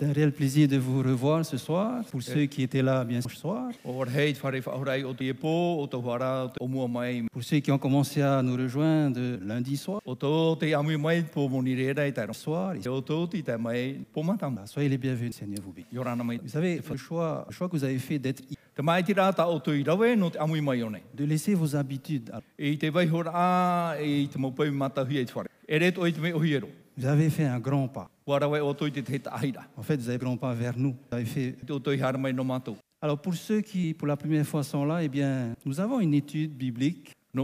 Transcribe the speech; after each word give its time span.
C'est 0.00 0.06
un 0.06 0.12
réel 0.14 0.32
plaisir 0.32 0.66
de 0.66 0.78
vous 0.78 1.02
revoir 1.02 1.44
ce 1.44 1.58
soir. 1.58 2.02
Pour 2.10 2.22
ceux 2.22 2.46
qui 2.46 2.62
étaient 2.62 2.80
là 2.80 3.04
bien 3.04 3.20
ce 3.20 3.28
soir. 3.28 3.68
Pour 3.82 4.06
ceux 7.42 7.58
qui 7.58 7.70
ont 7.70 7.76
commencé 7.76 8.22
à 8.22 8.40
nous 8.40 8.56
rejoindre 8.56 9.20
lundi 9.44 9.76
soir. 9.76 10.00
soir. 12.32 12.74
E 12.76 14.22
matama. 14.22 14.64
Soyez 14.64 14.88
les 14.88 14.96
bienvenus, 14.96 15.36
Seigneur 15.36 15.58
vous 15.62 15.72
bénisse. 15.72 16.42
Vous 16.42 16.48
savez, 16.48 16.80
le 16.88 16.96
choix, 16.96 17.44
le 17.46 17.52
choix 17.52 17.68
que 17.68 17.76
vous 17.76 17.84
avez 17.84 17.98
fait 17.98 18.18
d'être 18.18 18.42
de 21.14 21.24
laisser 21.24 21.52
vos 21.54 21.76
habitudes. 21.76 22.32
Vous 26.96 27.06
avez 27.06 27.30
fait 27.30 27.44
un 27.44 27.58
grand 27.58 27.88
pas. 27.88 28.10
En 29.76 29.82
fait, 29.82 29.96
vous 29.96 30.08
avez 30.08 30.16
un 30.16 30.18
grand 30.18 30.36
pas 30.36 30.54
vers 30.54 30.76
nous. 30.76 30.96
Vous 31.10 31.16
avez 31.16 31.24
fait... 31.24 31.56
Alors, 33.02 33.18
pour 33.18 33.34
ceux 33.34 33.62
qui, 33.62 33.94
pour 33.94 34.06
la 34.06 34.16
première 34.16 34.44
fois, 34.46 34.62
sont 34.62 34.84
là, 34.84 35.02
eh 35.02 35.08
bien, 35.08 35.54
nous 35.64 35.80
avons 35.80 36.00
une 36.00 36.14
étude 36.14 36.54
biblique 36.54 37.16
e. 37.32 37.42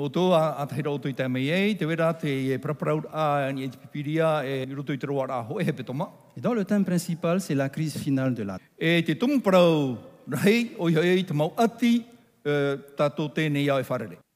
Et 6.36 6.40
dont 6.40 6.54
le 6.54 6.64
thème 6.64 6.84
principal, 6.84 7.40
c'est 7.40 7.54
la 7.54 7.68
crise 7.68 7.96
finale 7.96 8.34
de 8.34 8.42
la 8.42 8.58
E 8.82 9.02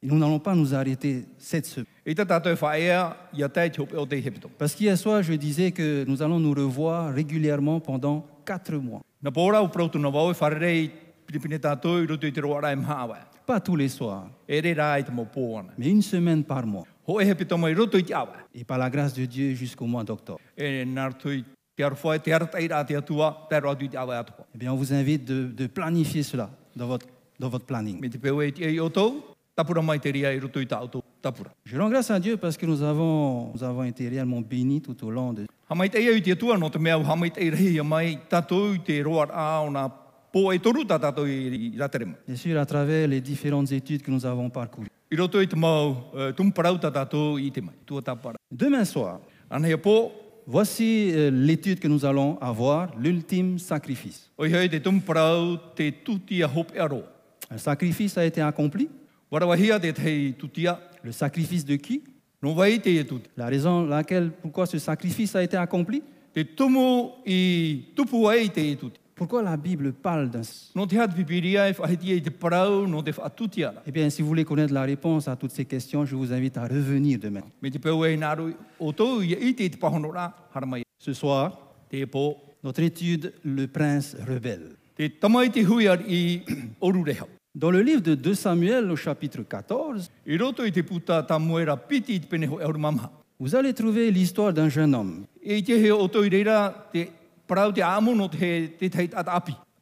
Et 0.02 0.06
nous 0.06 0.18
n'allons 0.18 0.38
pas 0.38 0.54
nous 0.54 0.74
arrêter 0.74 1.26
cette 1.36 1.66
semaine. 1.66 1.86
Parce 4.58 4.74
qu'hier 4.74 4.96
soir, 4.96 5.22
je 5.22 5.34
disais 5.34 5.72
que 5.72 6.04
nous 6.08 6.22
allons 6.22 6.40
nous 6.40 6.54
revoir 6.54 7.12
régulièrement 7.12 7.80
pendant 7.80 8.26
quatre 8.46 8.74
mois. 8.76 9.02
E. 9.22 9.30
Pas 13.46 13.60
tous 13.60 13.76
les 13.76 13.88
soirs, 13.88 14.30
E 14.48 14.62
mais 15.76 15.88
une 15.88 16.02
semaine 16.02 16.44
par 16.44 16.66
mois. 16.66 16.86
Et 18.54 18.64
par 18.64 18.78
la 18.78 18.88
grâce 18.88 19.12
de 19.12 19.26
Dieu 19.26 19.54
jusqu'au 19.54 19.86
mois 19.86 20.04
d'octobre. 20.04 20.40
E. 20.58 20.84
Eh 24.54 24.58
bien, 24.58 24.72
on 24.72 24.76
vous 24.76 24.92
invite 24.92 25.24
de, 25.26 25.44
de 25.46 25.66
planifier 25.66 26.22
cela 26.22 26.50
dans 26.74 26.86
votre, 26.86 27.06
dans 27.38 27.48
votre 27.48 27.66
planning. 27.66 28.00
E. 29.58 31.48
Je 31.64 31.78
rends 31.78 31.90
grâce 31.90 32.10
à 32.10 32.18
Dieu 32.18 32.36
parce 32.36 32.56
que 32.56 32.66
nous 32.66 32.82
avons, 32.82 33.52
nous 33.52 33.62
avons 33.62 33.84
été 33.84 34.08
réellement 34.08 34.40
bénis 34.40 34.80
tout 34.80 35.04
au 35.04 35.10
long 35.10 35.32
de... 35.32 35.46
Bien 42.26 42.36
sûr, 42.36 42.58
à 42.58 42.64
travers 42.64 43.08
les 43.08 43.20
différentes 43.20 43.70
études 43.72 44.02
que 44.02 44.10
nous 44.10 44.24
avons 44.24 44.48
parcourues. 44.48 44.88
Tāpara. 48.00 48.36
Demain 48.50 48.84
soir, 48.84 49.20
voici 50.46 51.10
euh, 51.12 51.30
l'étude 51.30 51.80
que 51.80 51.88
nous 51.88 52.04
allons 52.04 52.38
avoir, 52.40 52.96
l'ultime 52.96 53.58
sacrifice. 53.58 54.30
Un 57.50 57.58
sacrifice 57.58 58.16
a 58.16 58.24
été 58.24 58.40
accompli. 58.40 58.88
Le 61.02 61.12
sacrifice 61.12 61.64
de 61.64 61.76
qui? 61.76 62.02
La 63.36 63.46
raison 63.46 63.86
laquelle, 63.86 64.30
pourquoi 64.42 64.66
ce 64.66 64.78
sacrifice 64.78 65.36
a 65.36 65.42
été 65.42 65.56
accompli? 65.56 66.02
Pourquoi 69.14 69.42
la 69.42 69.56
Bible 69.56 69.92
parle 69.92 70.30
d'un... 70.30 70.40
E. 70.40 70.44
Eh 73.86 73.92
bien, 73.92 74.08
si 74.08 74.22
vous 74.22 74.28
voulez 74.28 74.44
connaître 74.44 74.72
la 74.72 74.82
réponse 74.82 75.28
à 75.28 75.36
toutes 75.36 75.50
ces 75.50 75.66
questions, 75.66 76.06
je 76.06 76.16
vous 76.16 76.32
invite 76.32 76.56
à 76.56 76.62
revenir 76.62 77.18
demain. 77.18 77.42
Mai. 80.66 80.82
Ce 80.98 81.12
soir, 81.12 81.74
notre 82.64 82.82
étude, 82.82 83.34
le 83.44 83.66
prince 83.66 84.16
rebelle. 84.26 84.76
Dans 87.52 87.72
le 87.72 87.82
livre 87.82 88.00
de 88.00 88.14
2 88.14 88.34
Samuel, 88.34 88.90
au 88.92 88.96
chapitre 88.96 89.42
14, 89.42 90.08
I 90.26 90.36
roto 90.36 90.64
i 90.64 90.70
te 90.70 90.82
puta 90.82 91.22
ta 91.24 91.36
muera 91.38 91.76
piti 91.76 92.14
i 92.14 92.20
te 92.20 92.26
pene 92.28 92.46
ho 92.46 92.60
e 92.60 92.64
auru 92.64 92.78
mamha. 92.78 93.10
vous 93.40 93.56
allez 93.56 93.72
trouver 93.74 94.10
l'histoire 94.12 94.52
d'un 94.52 94.68
jeune 94.68 94.94
homme. 94.94 95.24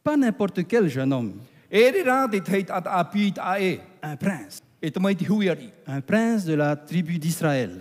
Pas 0.02 0.16
n'importe 0.16 0.66
quel 0.66 0.88
jeune 0.88 1.12
homme, 1.12 1.34
E 1.70 1.92
ta 3.34 3.60
e. 3.60 3.78
un 4.02 4.16
prince. 4.16 4.62
Un 5.86 6.00
prince 6.00 6.44
de 6.46 6.54
la 6.54 6.74
tribu 6.74 7.18
d'Israël. 7.18 7.80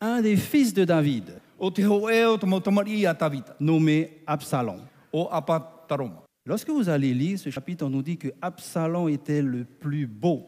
Un 0.00 0.22
des 0.22 0.36
fils 0.36 0.72
de 0.72 0.84
David, 0.84 1.24
nommé 3.60 4.22
Absalom. 4.26 4.80
Lorsque 6.48 6.70
vous 6.70 6.88
allez 6.88 7.12
lire 7.12 7.38
ce 7.38 7.50
chapitre, 7.50 7.84
on 7.84 7.90
nous 7.90 8.00
dit 8.02 8.16
que 8.16 8.28
Absalom 8.40 9.10
était 9.10 9.42
le 9.42 9.64
plus 9.64 10.06
beau. 10.06 10.46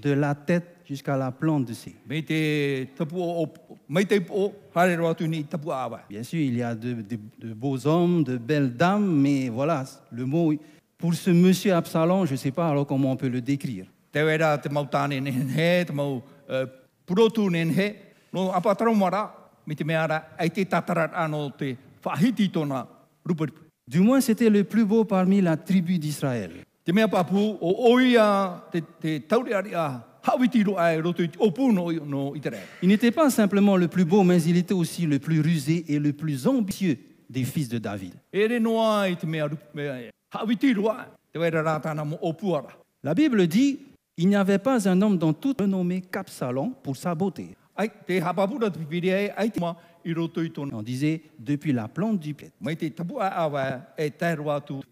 De 0.00 0.10
la 0.10 0.34
tête 0.34 0.64
jusqu'à 0.86 1.16
la 1.16 1.30
plante 1.32 1.64
de 1.64 1.72
awa. 5.84 6.00
Bien 6.10 6.22
sûr, 6.22 6.40
il 6.40 6.56
y 6.58 6.62
a 6.62 6.74
de, 6.74 6.92
de- 6.92 7.18
de 7.38 7.54
beaux 7.54 7.86
hommes, 7.86 8.22
de 8.22 8.36
belles 8.36 8.74
dames, 8.76 9.18
mais 9.18 9.48
voilà, 9.48 9.84
le 10.10 10.26
mot, 10.26 10.52
pour 10.98 11.14
ce 11.14 11.30
monsieur 11.30 11.72
Absalom, 11.72 12.26
je 12.26 12.32
ne 12.32 12.36
sais 12.36 12.50
pas 12.50 12.68
alors 12.68 12.86
comment 12.86 13.12
on 13.12 13.16
peut 13.16 13.28
le 13.28 13.40
décrire. 13.40 13.86
No 18.32 18.52
tatarat 20.68 21.28
tona. 22.52 22.86
Du 23.88 24.00
moins, 24.00 24.20
c'était 24.20 24.50
le 24.50 24.64
plus 24.64 24.84
beau 24.84 25.04
parmi 25.04 25.40
la 25.40 25.56
tribu 25.56 25.98
d'Israël. 25.98 26.50
Il 32.82 32.88
n'était 32.88 33.10
pas 33.10 33.30
simplement 33.30 33.76
le 33.76 33.88
plus 33.88 34.04
beau, 34.04 34.22
mais 34.22 34.42
il 34.42 34.56
était 34.56 34.74
aussi 34.74 35.06
le 35.06 35.18
plus 35.18 35.40
rusé 35.40 35.84
et 35.88 35.98
le 35.98 36.12
plus 36.12 36.46
ambitieux 36.46 36.96
des 37.28 37.44
fils 37.44 37.68
de 37.68 37.78
David. 37.78 38.14
E. 38.34 38.48
La 43.02 43.14
Bible 43.14 43.46
dit, 43.46 43.78
il 44.16 44.28
n'y 44.28 44.36
avait 44.36 44.58
pas 44.58 44.88
un 44.88 45.02
homme 45.02 45.18
dans 45.18 45.32
toute 45.32 45.60
renommé 45.60 46.00
qu'Absalom 46.00 46.72
pour 46.82 46.96
sa 46.96 47.14
beauté. 47.14 47.56
Te 47.76 48.12
ai, 48.12 49.50
te 49.50 49.60
ma. 49.60 49.76
On 50.72 50.82
disait, 50.82 51.22
depuis 51.38 51.72
la 51.72 51.88
plante 51.88 52.20
du 52.20 52.34
pied. 52.34 52.52
E. 52.64 52.72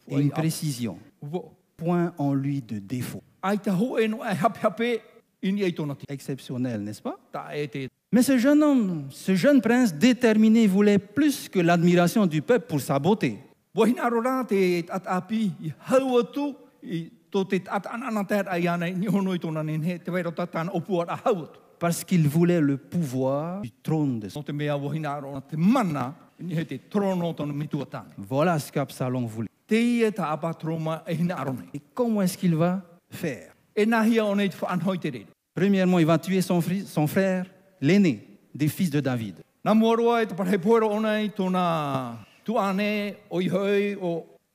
Et 0.09 0.21
une 0.21 0.31
précision, 0.31 0.99
point 1.77 2.12
en 2.19 2.34
lui 2.34 2.61
de 2.61 2.78
défaut. 2.78 3.23
E. 3.43 5.00
Exceptionnel, 6.09 6.83
n'est-ce 6.83 7.03
pas? 7.03 7.19
E 7.55 7.89
Mais 8.12 8.23
ce 8.23 8.39
jeune 8.39 8.62
homme, 8.62 9.06
ce 9.11 9.34
jeune 9.34 9.61
prince 9.61 9.94
déterminé 9.94 10.67
voulait 10.67 10.99
plus 10.99 11.49
que 11.49 11.61
l'admiration 11.61 12.27
du 12.27 12.43
peuple 12.43 12.67
pour 12.67 12.81
sa 12.81 12.99
beauté. 12.99 13.39
Parce 21.84 22.02
qu'il 22.02 22.26
voulait 22.26 22.62
le 22.62 22.78
pouvoir 22.78 23.60
du 23.60 23.70
trône 23.70 24.19
de 24.19 24.31
son. 24.31 24.42
Voilà 28.16 28.58
ce 28.58 28.72
qu'Absalom 28.72 29.26
voulait. 29.26 29.50
E. 29.70 30.10
Et 31.75 31.81
comment 31.92 32.22
est-ce 32.22 32.38
qu'il 32.38 32.54
va 32.54 32.81
faire? 33.10 33.52
E. 33.78 33.84
Premièrement, 35.54 35.98
il 35.98 36.06
va 36.06 36.19
tuer 36.19 36.40
son, 36.40 36.62
fri- 36.62 36.86
son 36.86 37.06
frère, 37.06 37.44
l'aîné 37.82 38.26
des 38.54 38.69
fils 38.69 38.88
de 38.88 39.00
David. 39.00 39.40
E 39.40 39.42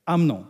Amnon. 0.04 0.46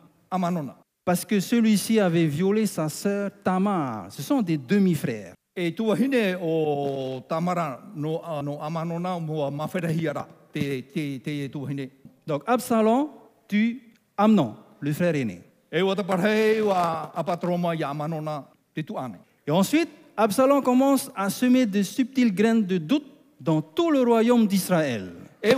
Parce 1.04 1.26
que 1.26 1.40
celui-ci 1.40 2.00
avait 2.00 2.24
violé 2.26 2.64
sa 2.64 2.88
sœur 2.88 3.30
Tamar. 3.44 4.10
Ce 4.10 4.22
sont 4.22 4.40
des 4.40 4.56
demi-frères. 4.56 5.34
E 5.56 5.70
tua 5.72 5.96
hine 5.96 6.36
o 6.40 7.22
tamara 7.28 7.80
no, 7.94 8.20
no 8.42 8.58
amanona 8.62 9.18
mua 9.18 9.50
mawherahiara 9.50 10.26
te, 10.52 10.82
te, 10.82 11.18
te 11.18 11.44
e 11.44 11.48
tua 11.48 11.70
hine. 11.70 11.90
Donc 12.26 12.42
Absalom 12.46 13.08
tue 13.48 13.80
Amnon, 14.16 14.54
le 14.80 14.92
frère 14.92 15.16
aîné. 15.16 15.42
E 15.72 15.82
ua 15.82 15.96
te 15.96 16.02
parhei 16.02 16.60
wa 16.60 17.10
apatroma 17.14 17.74
i 17.74 17.82
amanona 17.82 18.44
te 18.74 18.82
tuane. 18.82 19.18
Et 19.46 19.50
ensuite, 19.50 19.88
Absalom 20.16 20.62
commence 20.62 21.10
à 21.16 21.30
semer 21.30 21.66
de 21.66 21.82
subtiles 21.82 22.34
graines 22.34 22.64
de 22.64 22.78
doute 22.78 23.06
dans 23.40 23.62
tout 23.62 23.90
le 23.90 24.02
royaume 24.02 24.46
d'Israël. 24.46 25.12
E 25.42 25.54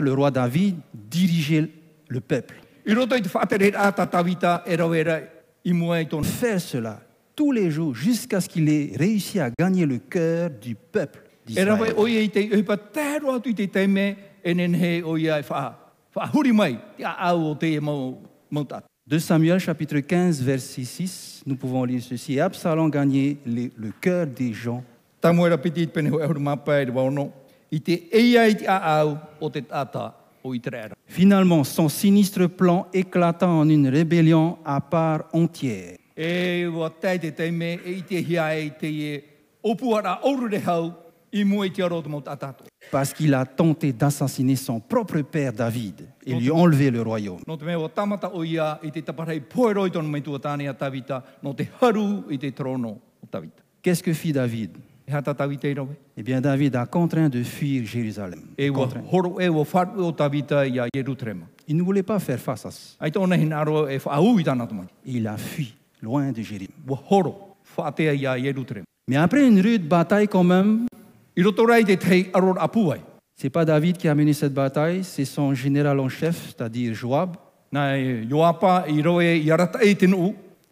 Le 0.00 0.12
roi 0.14 0.30
David 0.30 0.76
dirigeait 0.94 1.70
le 2.08 2.20
peuple. 2.20 2.54
Faire 6.22 6.60
cela 6.60 7.00
tous 7.36 7.52
les 7.52 7.70
jours 7.70 7.94
jusqu'à 7.94 8.40
ce 8.40 8.48
qu'il 8.48 8.68
ait 8.68 8.92
réussi 8.96 9.38
à 9.38 9.50
gagner 9.50 9.86
le 9.86 9.98
cœur 9.98 10.50
du 10.50 10.74
peuple 10.74 11.22
d'Israël. 11.46 11.68
e 11.70 11.84
e 11.84 12.64
e. 18.50 18.82
2 19.06 19.18
Samuel 19.18 19.58
chapitre 19.58 20.00
15 20.00 20.42
verset 20.42 20.84
6, 20.84 21.42
nous 21.46 21.56
pouvons 21.56 21.84
lire 21.84 22.02
ceci. 22.02 22.34
Et 22.34 22.40
Absalom 22.40 22.90
gagnait 22.90 23.36
le 23.46 23.90
cœur 24.00 24.26
des 24.26 24.52
gens. 24.52 24.82
Te 25.20 25.86
pene 25.86 26.08
e 26.08 26.26
huri 26.26 26.40
mapa 26.40 26.80
e 26.82 26.86
te 26.86 26.90
wauno. 26.90 27.32
I 27.70 27.80
te 27.80 28.08
eia 28.12 28.46
o 29.40 29.50
te 29.50 29.60
tata. 29.60 30.14
Finalement, 31.06 31.64
son 31.64 31.88
sinistre 31.88 32.46
plan 32.46 32.86
éclata 32.92 33.48
en 33.48 33.68
une 33.68 33.88
rébellion 33.88 34.58
à 34.64 34.80
part 34.80 35.24
entière. 35.32 35.96
E 36.16 36.64
e 36.64 36.66
e. 36.66 36.70
Parce 42.90 43.12
qu'il 43.12 43.34
a 43.34 43.44
tenté 43.44 43.92
d'assassiner 43.92 44.56
son 44.56 44.80
propre 44.80 45.20
père 45.20 45.52
David 45.52 46.08
et 46.24 46.34
lui 46.34 46.50
enlever 46.50 46.90
le 46.90 47.02
royaume. 47.02 47.40
Qu'est-ce 53.82 54.02
que 54.02 54.12
fit 54.12 54.32
David? 54.32 54.76
Eh 56.16 56.22
bien, 56.22 56.40
David 56.40 56.76
a 56.76 56.86
contraint 56.86 57.28
de 57.28 57.42
fuir 57.42 57.84
Jérusalem. 57.84 58.40
Contraint. 58.72 59.02
Il 61.66 61.76
ne 61.76 61.82
voulait 61.82 62.02
pas 62.02 62.18
faire 62.18 62.38
face 62.38 62.66
à 62.66 62.70
ça. 62.70 63.10
Tāna 63.10 64.66
tamai. 64.66 64.84
Il 65.06 65.26
a 65.26 65.36
fui 65.36 65.74
loin 66.02 66.30
de 66.30 66.42
Jérusalem. 66.42 66.68
Mais 69.08 69.16
après 69.16 69.48
une 69.48 69.60
rude 69.60 69.88
bataille 69.88 70.28
quand 70.28 70.44
même, 70.44 70.86
c'est 73.36 73.50
pas 73.50 73.64
David 73.64 73.96
qui 73.96 74.08
a 74.08 74.14
mené 74.14 74.32
cette 74.32 74.52
bataille, 74.52 75.04
c'est 75.04 75.24
son 75.24 75.54
général 75.54 76.00
en 76.00 76.08
chef, 76.08 76.48
c'est-à-dire 76.48 76.92
Joab. 76.94 77.36
E 77.74 78.24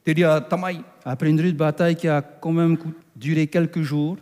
e 0.08 0.14
ria 0.14 0.40
tamai. 0.40 0.76
Après 1.04 1.30
une 1.30 1.40
rude 1.40 1.56
bataille 1.56 1.96
qui 1.96 2.08
a 2.08 2.20
quand 2.22 2.52
même 2.52 2.76
duré 3.14 3.46
quelques 3.46 3.82
jours, 3.82 4.16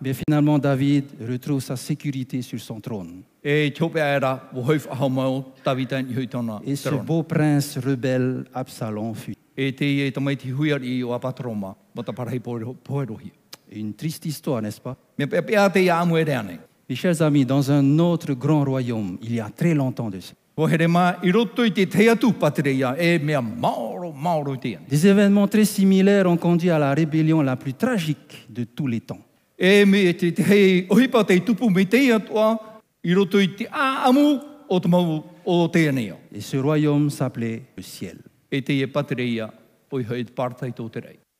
Mais 0.00 0.14
finalement 0.14 0.58
David 0.58 1.04
retrouve 1.20 1.60
sa 1.60 1.76
sécurité 1.76 2.42
sur 2.42 2.58
son 2.60 2.80
trône. 2.80 3.22
E. 3.44 3.70
Et 6.64 6.76
ce 6.76 6.94
beau 6.96 7.22
prince 7.22 7.78
rebelle 7.78 8.44
Absalom 8.52 9.14
fuit. 9.14 9.38
E 9.56 9.70
e. 9.70 10.10
Une 13.72 13.94
triste 13.94 14.26
histoire, 14.26 14.62
n'est-ce 14.62 14.80
pas? 14.80 14.96
Mes 16.88 16.94
chers 16.94 17.20
amis, 17.22 17.44
dans 17.44 17.70
un 17.70 17.98
autre 17.98 18.32
grand 18.34 18.64
royaume, 18.64 19.18
il 19.22 19.34
y 19.34 19.40
a 19.40 19.50
très 19.50 19.74
longtemps 19.74 20.08
de 20.08 20.20
ça, 20.20 20.34
E 20.58 20.66
des 24.88 25.06
événements 25.06 25.48
très 25.48 25.66
similaires 25.66 26.26
ont 26.26 26.38
conduit 26.38 26.70
à 26.70 26.78
la 26.78 26.94
rébellion 26.94 27.42
la 27.42 27.56
plus 27.56 27.74
tragique 27.74 28.46
de 28.48 28.64
tous 28.64 28.86
les 28.86 29.00
temps. 29.00 29.20
Et 29.58 29.84
ce 36.40 36.56
royaume 36.56 37.10
s'appelait 37.10 37.62
le 37.76 37.82
ciel. 37.82 38.16
E 38.50 38.56
e. 38.56 39.50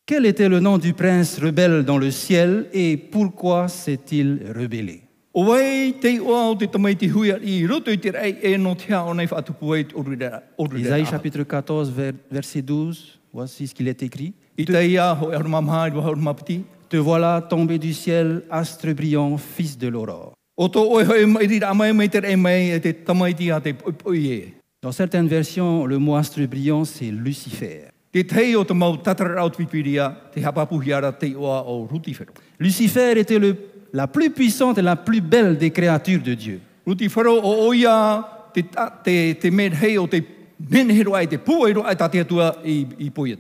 Quel 0.05 0.27
était 0.27 0.49
le 0.51 0.61
nom 0.61 0.77
du 0.77 0.93
prince 0.93 1.39
rebelle 1.41 1.85
dans 1.85 1.97
le 1.97 2.11
ciel 2.11 2.67
et 2.75 2.99
pourquoi 2.99 3.69
s'est-il 3.69 4.53
rebellé? 4.55 5.06
O 5.39 5.43
wei 5.51 5.93
te 5.93 6.19
oa 6.19 6.49
o 6.49 6.55
te 6.57 6.65
tamai 6.67 6.95
te 6.97 7.07
huia 7.13 7.37
i 7.45 7.67
roto 7.69 7.91
i 7.93 7.99
te 7.99 8.09
rei 8.11 8.39
e 8.41 8.57
no 8.57 8.75
te 8.75 8.95
hao 8.95 9.13
nei 9.13 9.27
whatupu 9.29 9.75
e 9.77 9.83
o 9.93 10.01
rira. 10.03 10.43
O 10.57 10.65
rira. 10.65 10.81
Isaïe 10.97 11.05
chapitre 11.05 11.45
14, 11.45 11.91
ver- 11.93 12.15
verset 12.31 12.63
12, 12.63 13.19
voici 13.35 13.67
ce 13.67 13.75
qu'il 13.75 13.87
est 13.89 14.03
écrit. 14.03 14.33
Te 14.57 14.73
e 14.73 16.35
piti. 16.35 16.65
Te 16.89 16.97
voilà 16.97 17.43
tombé 17.43 17.79
du 17.79 17.93
ciel, 17.93 18.45
astre 18.51 18.95
brillant, 18.95 19.37
fils 19.37 19.77
de 19.77 19.89
l'aurore. 19.89 20.33
E 24.07 24.15
e. 24.15 24.43
Dans 24.83 24.93
certaines 24.93 25.29
versions, 25.29 25.85
le 25.85 25.99
mot 25.99 26.15
astre 26.17 26.47
brillant, 26.49 26.87
c'est 26.87 27.11
Lucifer. 27.11 27.89
Lucifer 32.59 33.19
était 33.19 33.39
le- 33.39 33.57
la 33.97 34.07
plus 34.07 34.29
puissante 34.29 34.77
et 34.77 34.83
la 34.83 34.95
plus 34.95 35.23
belle 35.23 35.57
des 35.57 35.71
créatures 35.71 36.21
de 36.23 36.35
Dieu. 36.35 36.61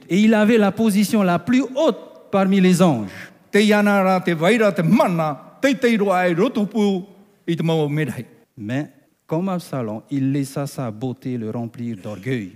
Et 0.08 0.18
il 0.18 0.32
avait 0.32 0.56
la 0.56 0.72
position 0.72 1.22
la 1.22 1.38
plus 1.38 1.62
haute 1.62 1.98
parmi 2.30 2.58
les 2.60 2.80
anges. 2.80 3.30
Mais, 8.56 8.86
comme 9.26 9.50
Absalom, 9.50 10.02
il 10.10 10.32
laissa 10.32 10.66
sa 10.66 10.90
beauté 10.90 11.36
le 11.36 11.50
remplir 11.50 11.98
d'orgueil. 12.02 12.52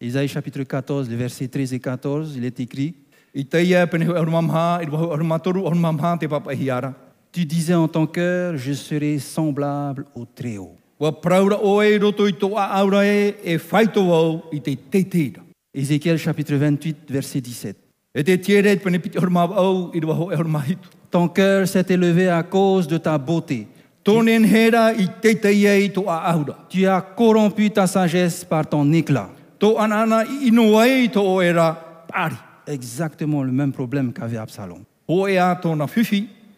Isaïe 0.00 0.28
chapitre 0.28 0.62
14, 0.62 1.08
les 1.08 1.16
versets 1.16 1.48
13 1.48 1.74
et 1.74 1.80
14, 1.80 2.36
il 2.36 2.44
est 2.44 2.60
écrit. 2.60 2.94
Tu 7.32 7.44
disais 7.44 7.74
en 7.74 7.88
ton 7.88 8.06
cœur, 8.06 8.56
je 8.56 8.72
serai 8.72 9.18
semblable 9.18 10.06
au 10.14 10.24
Très-Haut. 10.24 10.76
Ézéchiel 15.74 16.18
chapitre 16.18 16.54
28, 16.54 17.10
verset 17.10 17.40
17. 17.40 17.76
E 18.14 18.22
te 18.22 18.36
tiere 18.38 18.76
pene 18.78 19.00
piti 19.02 19.18
horma 19.18 19.42
au 19.58 19.90
i 19.90 19.98
waho 20.06 20.30
e 20.30 20.36
horma 20.38 20.60
hitu. 20.62 20.88
Ton 21.10 21.28
cœur 21.28 21.66
s'est 21.66 21.86
élevé 21.90 22.28
à 22.28 22.44
cause 22.44 22.86
de 22.86 22.96
ta 22.96 23.18
beauté. 23.18 23.66
Tu 26.68 26.86
as 26.86 27.00
corrompu 27.00 27.70
ta 27.70 27.86
sagesse 27.86 28.44
par 28.44 28.66
ton 28.68 28.92
éclat. 28.92 29.30
Exactement 32.66 33.42
le 33.42 33.52
même 33.52 33.72
problème 33.72 34.12
qu'avait 34.12 34.36
Absalom. 34.36 34.82
E 35.08 35.38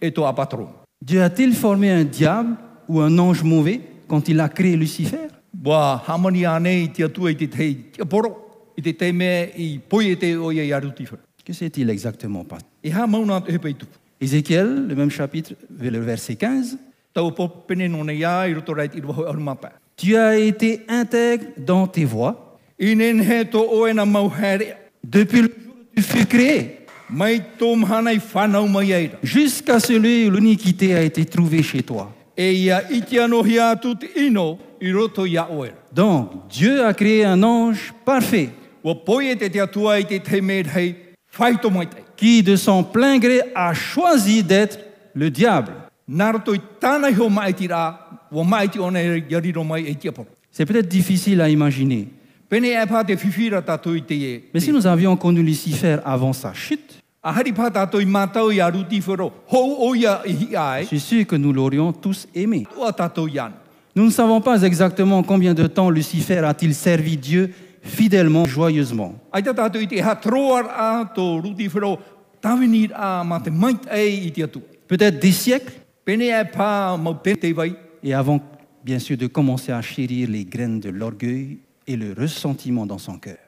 e. 0.02 0.10
Dieu 1.04 1.22
a-t-il 1.22 1.54
formé 1.54 1.90
un 1.90 2.04
diable 2.04 2.56
ou 2.88 3.00
un 3.00 3.18
ange 3.18 3.42
mauvais 3.42 3.80
quand 4.08 4.28
il 4.28 4.40
a 4.40 4.48
créé 4.48 4.76
Lucifer? 4.76 5.28
E. 5.64 5.98
Que 11.44 11.52
s'est-il 11.52 11.90
exactement 11.90 12.44
passé. 12.44 12.64
Ézéchiel, 14.20 14.86
le 14.88 14.94
même 14.94 15.10
chapitre, 15.10 15.52
le 15.78 15.98
verset 16.00 16.36
15. 16.36 16.78
Tu 19.96 20.16
as 20.16 20.36
été 20.36 20.82
intègre 20.88 21.46
dans 21.56 21.86
tes 21.86 22.04
voies. 22.04 22.58
Depuis 22.78 23.12
le 25.40 25.48
jour 25.48 25.68
où 25.68 25.72
tu 25.96 26.02
fus 26.02 26.26
créé, 26.26 26.80
jusqu'à 29.22 29.80
celui 29.80 30.26
où 30.26 30.32
l'iniquité 30.32 30.94
a 30.94 31.00
été 31.02 31.24
trouvée 31.24 31.62
chez 31.62 31.82
toi. 31.82 32.12
E. 32.38 32.70
Donc, 35.92 36.30
Dieu 36.50 36.84
a 36.84 36.92
créé 36.92 37.24
un 37.24 37.42
ange 37.42 37.94
parfait. 38.04 38.50
E 38.84 38.94
qui, 42.16 42.42
de 42.42 42.56
son 42.56 42.84
plein 42.84 43.18
gré, 43.18 43.40
a 43.54 43.74
choisi 43.74 44.42
d'être 44.42 44.78
le 45.14 45.30
diable. 45.30 45.72
E. 46.08 46.12
C'est 50.50 50.66
peut-être 50.66 50.88
difficile 50.88 51.40
à 51.40 51.48
imaginer, 51.48 52.08
e 52.52 52.60
mais 54.54 54.60
si 54.60 54.72
nous 54.72 54.86
avions 54.86 55.16
connu 55.16 55.42
Lucifer 55.42 55.96
avant 56.04 56.32
sa 56.32 56.54
chute, 56.54 57.02
Je 57.24 57.42
suis 60.86 61.00
sûr 61.00 61.26
que 61.26 61.34
nous 61.34 61.52
l'aurions 61.52 61.92
tous 61.92 62.28
aimé. 62.34 62.68
Nous 63.96 64.04
ne 64.04 64.10
savons 64.10 64.40
pas 64.40 64.62
exactement 64.62 65.24
combien 65.24 65.54
de 65.54 65.66
temps 65.66 65.90
Lucifer 65.90 66.38
a-t-il 66.38 66.72
servi 66.72 67.16
Dieu 67.16 67.52
fidèlement, 67.82 68.44
joyeusement. 68.44 69.16
Peut-être 74.88 75.18
des 75.18 75.32
siècles, 75.32 75.72
Et 78.02 78.14
avant, 78.14 78.40
bien 78.84 78.98
sûr, 79.00 79.16
de 79.16 79.26
commencer 79.26 79.72
à 79.72 79.82
chérir 79.82 80.28
les 80.30 80.44
graines 80.44 80.78
de 80.78 80.90
l'orgueil 80.90 81.58
et 81.86 81.96
le 81.96 82.12
ressentiment 82.12 82.86
dans 82.86 82.98
son 82.98 83.18
cœur. 83.18 83.38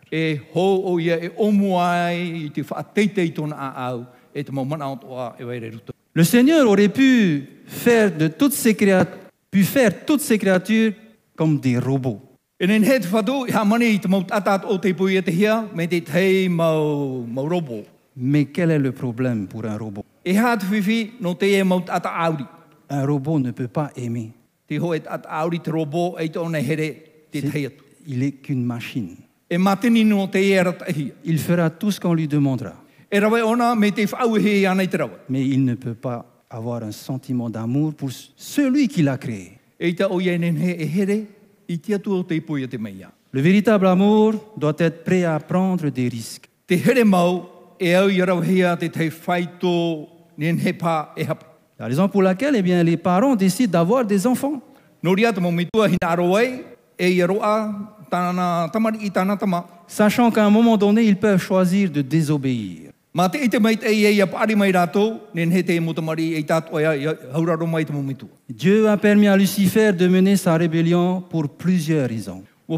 e. 5.40 5.70
Le 6.14 6.24
Seigneur 6.24 6.68
aurait 6.68 6.88
pu 6.88 7.48
faire 7.66 8.16
de 8.16 8.26
toutes 8.28 8.54
ces 8.54 8.74
créatures, 8.74 9.16
pu 9.50 9.62
faire 9.62 10.04
toutes 10.04 10.20
ces 10.20 10.38
créatures 10.38 10.92
comme 11.36 11.60
des 11.60 11.78
robots. 11.78 12.20
E 12.60 12.66
e. 12.66 12.78
Mais 18.16 18.44
quel 18.46 18.70
est 18.72 18.78
le 18.80 18.90
problème 18.90 19.46
pour 19.46 19.64
un 19.64 19.78
robot? 19.78 20.04
E. 20.28 20.34
Un 22.90 23.06
robot 23.06 23.38
ne 23.38 23.50
peut 23.50 23.68
pas 23.68 23.90
aimer. 23.96 24.32
Il 28.06 28.22
est 28.22 28.32
qu'une 28.32 28.64
machine. 28.64 29.16
E 29.50 29.56
e. 29.56 31.12
Il 31.24 31.38
fera 31.38 31.70
tout 31.70 31.90
ce 31.90 32.00
qu'on 32.00 32.14
lui 32.14 32.28
demandera. 32.28 32.74
Mais 35.28 35.46
il 35.46 35.64
ne 35.64 35.74
peut 35.74 35.94
pas 35.94 36.24
avoir 36.50 36.82
un 36.82 36.92
sentiment 36.92 37.48
d'amour 37.48 37.94
pour 37.94 38.10
celui 38.36 38.88
qui 38.88 39.02
l'a 39.02 39.16
créé. 39.16 39.52
Le 43.32 43.40
véritable 43.40 43.86
amour 43.86 44.34
doit 44.56 44.76
être 44.78 45.04
prêt 45.04 45.24
à 45.24 45.38
prendre 45.38 45.90
des 45.90 46.08
risques. 46.08 46.48
La 50.38 51.86
raison 51.86 52.08
pour 52.08 52.22
laquelle 52.22 52.54
eh 52.56 52.62
bien, 52.62 52.82
les 52.82 52.96
parents 52.96 53.34
décident 53.34 53.72
d'avoir 53.72 54.04
des 54.04 54.26
enfants. 54.26 54.60
Sachant 59.86 60.30
qu'à 60.30 60.44
un 60.44 60.50
moment 60.50 60.76
donné, 60.76 61.02
ils 61.02 61.16
peuvent 61.16 61.40
choisir 61.40 61.90
de 61.90 62.02
désobéir. 62.02 62.90
Dieu 68.48 68.88
a 68.88 68.96
permis 68.96 69.26
à 69.28 69.36
Lucifer 69.36 69.92
de 69.92 70.06
mener 70.06 70.36
sa 70.36 70.56
rébellion 70.56 71.20
pour 71.28 71.48
plusieurs 71.48 72.08
raisons. 72.08 72.42
E. 72.70 72.76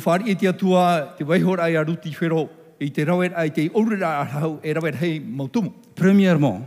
Premièrement, 5.94 6.62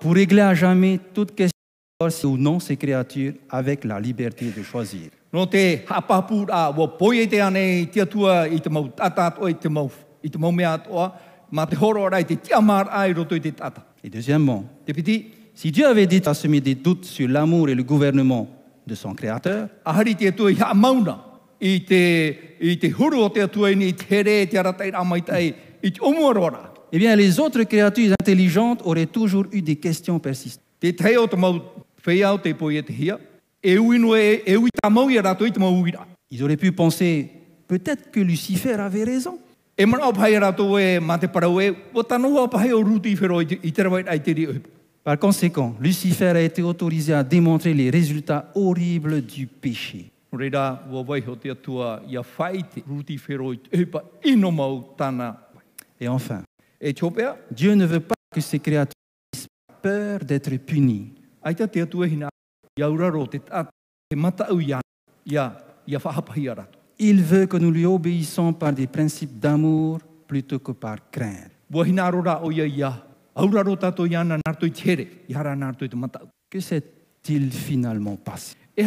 Pour 0.00 0.14
régler 0.14 0.42
à 0.42 0.54
jamais 0.54 1.00
toute 1.12 1.34
question 1.34 1.50
de 2.00 2.10
si 2.10 2.26
ou 2.26 2.36
non 2.36 2.60
ces 2.60 2.76
créatures 2.76 3.32
avec 3.50 3.84
la 3.84 3.98
liberté 3.98 4.52
de 4.56 4.62
choisir. 4.62 5.10
ane 7.40 7.88
mea 11.50 11.66
te 11.66 11.76
horo 11.76 12.08
te 12.10 12.34
tiamar 12.36 12.88
ai 12.92 13.12
roto 13.12 13.38
te 13.38 13.50
tata. 13.50 13.84
Et 14.02 14.10
deuxièmement, 14.10 14.64
si 15.54 15.70
Dieu 15.70 15.86
avait 15.86 16.06
dit 16.06 16.22
à 16.26 16.34
semer 16.34 16.60
des 16.60 16.74
doutes 16.74 17.04
sur 17.04 17.28
l'amour 17.28 17.68
et 17.68 17.74
le 17.74 17.82
gouvernement 17.82 18.48
de 18.86 18.94
son 18.94 19.14
Créateur, 19.14 19.68
te 19.84 20.74
mauna 20.74 21.26
i 21.60 21.80
te, 21.84 22.34
i 22.60 22.78
te 22.78 22.88
te 22.88 23.46
te 23.46 23.72
i 25.16 25.22
te. 25.22 25.54
Eh 26.92 26.98
bien 26.98 27.16
les 27.16 27.40
autres 27.40 27.62
créatures 27.64 28.12
intelligentes 28.20 28.82
auraient 28.84 29.06
toujours 29.06 29.46
eu 29.52 29.62
des 29.62 29.76
questions 29.76 30.18
persistantes. 30.18 30.62
Ils 36.30 36.42
auraient 36.42 36.56
pu 36.56 36.72
penser, 36.72 37.30
peut-être 37.66 38.10
que 38.10 38.20
Lucifer 38.20 38.72
avait 38.74 39.04
raison. 39.04 39.38
Par 45.04 45.18
conséquent, 45.18 45.74
Lucifer 45.80 46.26
a 46.26 46.40
été 46.40 46.62
autorisé 46.62 47.12
à 47.12 47.22
démontrer 47.22 47.74
les 47.74 47.90
résultats 47.90 48.50
horribles 48.54 49.22
du 49.22 49.46
péché. 49.46 50.10
Et 56.00 56.08
enfin, 56.08 56.42
Dieu 57.50 57.74
ne 57.74 57.86
veut 57.86 58.00
pas 58.00 58.14
que 58.34 58.40
ces 58.40 58.58
créatures 58.58 58.92
aient 59.34 59.74
peur 59.82 60.20
d'être 60.20 60.56
punies. 60.58 61.12
Il 66.98 67.22
veut 67.22 67.46
que 67.46 67.56
nous 67.56 67.70
lui 67.70 67.84
obéissons 67.86 68.52
par 68.52 68.72
des 68.72 68.86
principes 68.86 69.38
d'amour 69.38 70.00
plutôt 70.26 70.58
que 70.58 70.72
par 70.72 71.10
crainte. 71.10 71.50
Que 76.50 76.60
s'est-il 76.60 77.52
finalement 77.52 78.16
passé? 78.16 78.54
E. 78.78 78.84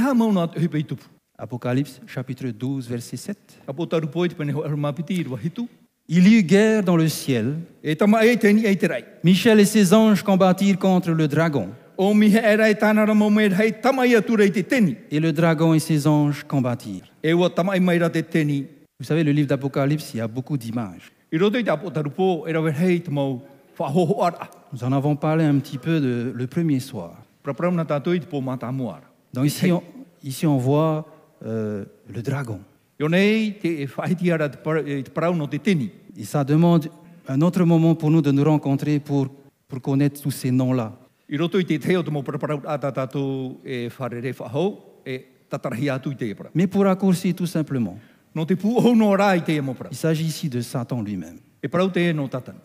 Apocalypse 1.38 2.02
chapitre 2.06 2.48
12 2.50 2.90
verset 2.90 3.18
7. 3.18 3.62
Il 6.12 6.28
y 6.28 6.40
eut 6.40 6.44
guerre 6.44 6.84
dans 6.84 6.98
le 6.98 7.08
ciel. 7.08 7.54
Michel 9.24 9.60
et 9.60 9.66
ses 9.66 9.94
anges 9.94 10.24
combattirent 10.24 10.80
contre 10.80 11.12
le 11.12 11.28
dragon. 11.28 11.70
Et 15.12 15.20
le 15.20 15.32
dragon 15.32 15.74
et 15.76 15.80
ses 15.80 16.08
anges 16.08 16.44
combattirent. 16.48 17.06
Vous 19.00 19.06
savez, 19.06 19.24
le 19.24 19.32
livre 19.32 19.48
d'Apocalypse, 19.48 20.14
il 20.14 20.18
y 20.18 20.22
a 20.22 20.28
beaucoup 20.28 20.58
d'images. 20.58 21.12
Whahoho 23.80 24.24
ara. 24.24 24.50
Nous 24.74 24.84
en 24.84 24.92
avons 24.92 25.16
parlé 25.16 25.46
un 25.46 25.58
petit 25.60 25.78
peu 25.78 26.00
de- 26.02 26.34
le 26.36 26.48
premier 26.48 26.80
soir. 26.82 27.12
Donc 29.34 29.46
ici, 29.46 29.72
on, 29.72 29.82
ici, 30.24 30.46
on 30.48 30.58
voit 30.58 31.06
euh, 31.46 31.86
le 32.14 32.22
dragon. 32.22 32.60
E. 33.00 33.06
Et 36.18 36.24
ça 36.26 36.44
demande 36.44 36.90
un 37.28 37.42
autre 37.42 37.64
moment 37.64 37.96
pour 37.96 38.12
nous 38.12 38.22
de 38.22 38.32
nous 38.32 38.44
rencontrer 38.44 39.00
pour, 39.00 39.30
pour 39.68 39.82
connaître 39.82 40.22
tous 40.22 40.32
ces 40.32 40.52
noms-là. 40.52 40.98
E 41.32 41.36
e. 41.38 41.60
Mais 46.54 46.68
pour 46.68 46.84
raccourcir 46.84 47.36
tout 47.36 47.46
simplement, 47.46 47.98
il 48.36 49.98
s'agit 49.98 50.26
ici 50.26 50.50
de 50.50 50.62
Satan 50.62 51.02
lui-même. 51.02 51.38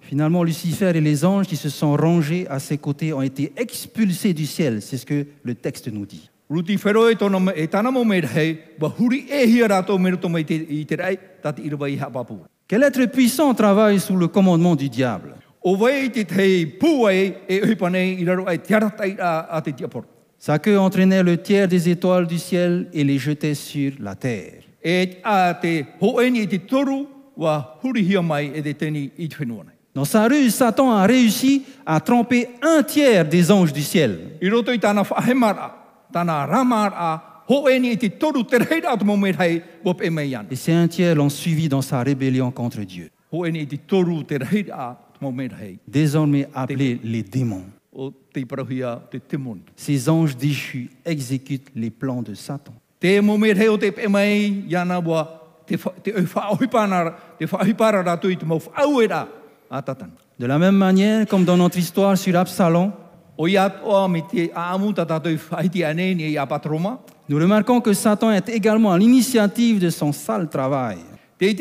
Finalement, 0.00 0.44
Lucifer 0.44 0.92
et 0.94 1.00
les 1.00 1.24
anges 1.24 1.46
qui 1.46 1.56
se 1.56 1.68
sont 1.68 1.96
rangés 1.96 2.46
à 2.48 2.58
ses 2.58 2.78
côtés 2.78 3.12
ont 3.12 3.22
été 3.22 3.52
expulsés 3.56 4.34
du 4.34 4.46
ciel. 4.46 4.82
C'est 4.82 4.98
ce 4.98 5.06
que 5.06 5.26
le 5.42 5.54
texte 5.54 5.88
nous 5.88 6.06
dit. 6.06 6.30
Ruti 6.50 6.76
whero 6.76 7.08
e 7.08 7.16
tono 7.16 7.40
me- 7.40 7.52
e 7.56 7.66
tāna 7.66 7.90
mo 7.90 8.04
me 8.04 8.20
rei, 8.20 8.58
wa 8.78 8.88
huri 8.98 9.26
e 9.30 9.46
hia 9.46 9.66
rātou 9.66 9.98
me 9.98 10.10
roto 10.10 10.28
mai 10.28 10.44
te, 10.44 10.54
i 10.54 10.84
te 10.84 10.96
rei, 10.96 11.18
tati 11.42 11.62
i 11.64 11.70
rawa 11.70 11.88
i 11.88 11.96
hapapu. 11.98 12.38
Quel 12.68 12.82
être 12.82 13.06
puissant 13.10 13.54
travaille 13.54 13.98
sous 14.00 14.16
le 14.16 14.28
commandement 14.28 14.76
du 14.76 14.88
diable. 14.88 15.34
Sa 20.38 20.58
queue 20.58 20.78
entraînait 20.78 21.22
le 21.22 21.38
tiers 21.38 21.66
des 21.68 21.88
étoiles 21.88 22.26
du 22.26 22.38
ciel 22.38 22.88
et 22.92 23.02
les 23.04 23.16
jetait 23.18 23.54
sur 23.54 23.92
la 23.98 24.14
terre. 24.14 24.62
Dans 29.94 30.04
sa 30.04 30.26
ruse, 30.28 30.54
Satan 30.54 30.90
a 30.90 31.06
réussi 31.06 31.62
à 31.86 32.00
tromper 32.00 32.48
un 32.60 32.82
tiers 32.82 33.24
des 33.26 33.50
anges 33.50 33.72
du 33.72 33.80
ciel. 33.82 34.18
Et 40.50 40.56
ces 40.56 40.73
un 40.73 40.88
tiers 40.88 41.14
l'ont 41.14 41.28
suivi 41.28 41.68
dans 41.68 41.83
sa 41.83 42.02
rébellion 42.02 42.50
contre 42.50 42.80
Dieu. 42.80 43.11
Désormais 45.88 46.49
appelés 46.54 47.00
les 47.02 47.23
démons. 47.23 47.64
Ces 49.76 50.09
anges 50.09 50.37
déchus 50.37 50.90
exécutent 51.04 51.71
les 51.75 51.90
plans 51.90 52.23
de 52.23 52.35
Satan. 52.35 52.75
De 60.38 60.47
la 60.47 60.59
même 60.59 60.76
manière, 60.76 61.26
comme 61.26 61.44
dans 61.44 61.56
notre 61.56 61.78
histoire 61.78 62.18
sur 62.18 62.37
Absalom, 62.37 62.92
O 63.36 63.48
ia 63.48 63.68
toa 63.68 64.08
me 64.08 64.22
te 64.22 64.50
aamu 64.54 64.92
ta 64.94 65.04
tātou 65.04 65.34
whaiti 65.50 65.84
ane 65.88 66.14
ni 66.14 66.30
i 66.30 66.38
apatroma. 66.38 66.98
nous 67.28 67.38
remarquons 67.38 67.80
que 67.80 67.92
Satan 67.92 68.30
est 68.30 68.48
également 68.48 68.92
à 68.92 68.98
l'initiative 68.98 69.80
de 69.80 69.90
son 69.90 70.12
sale 70.12 70.48
travail. 70.48 70.98
Et 71.40 71.56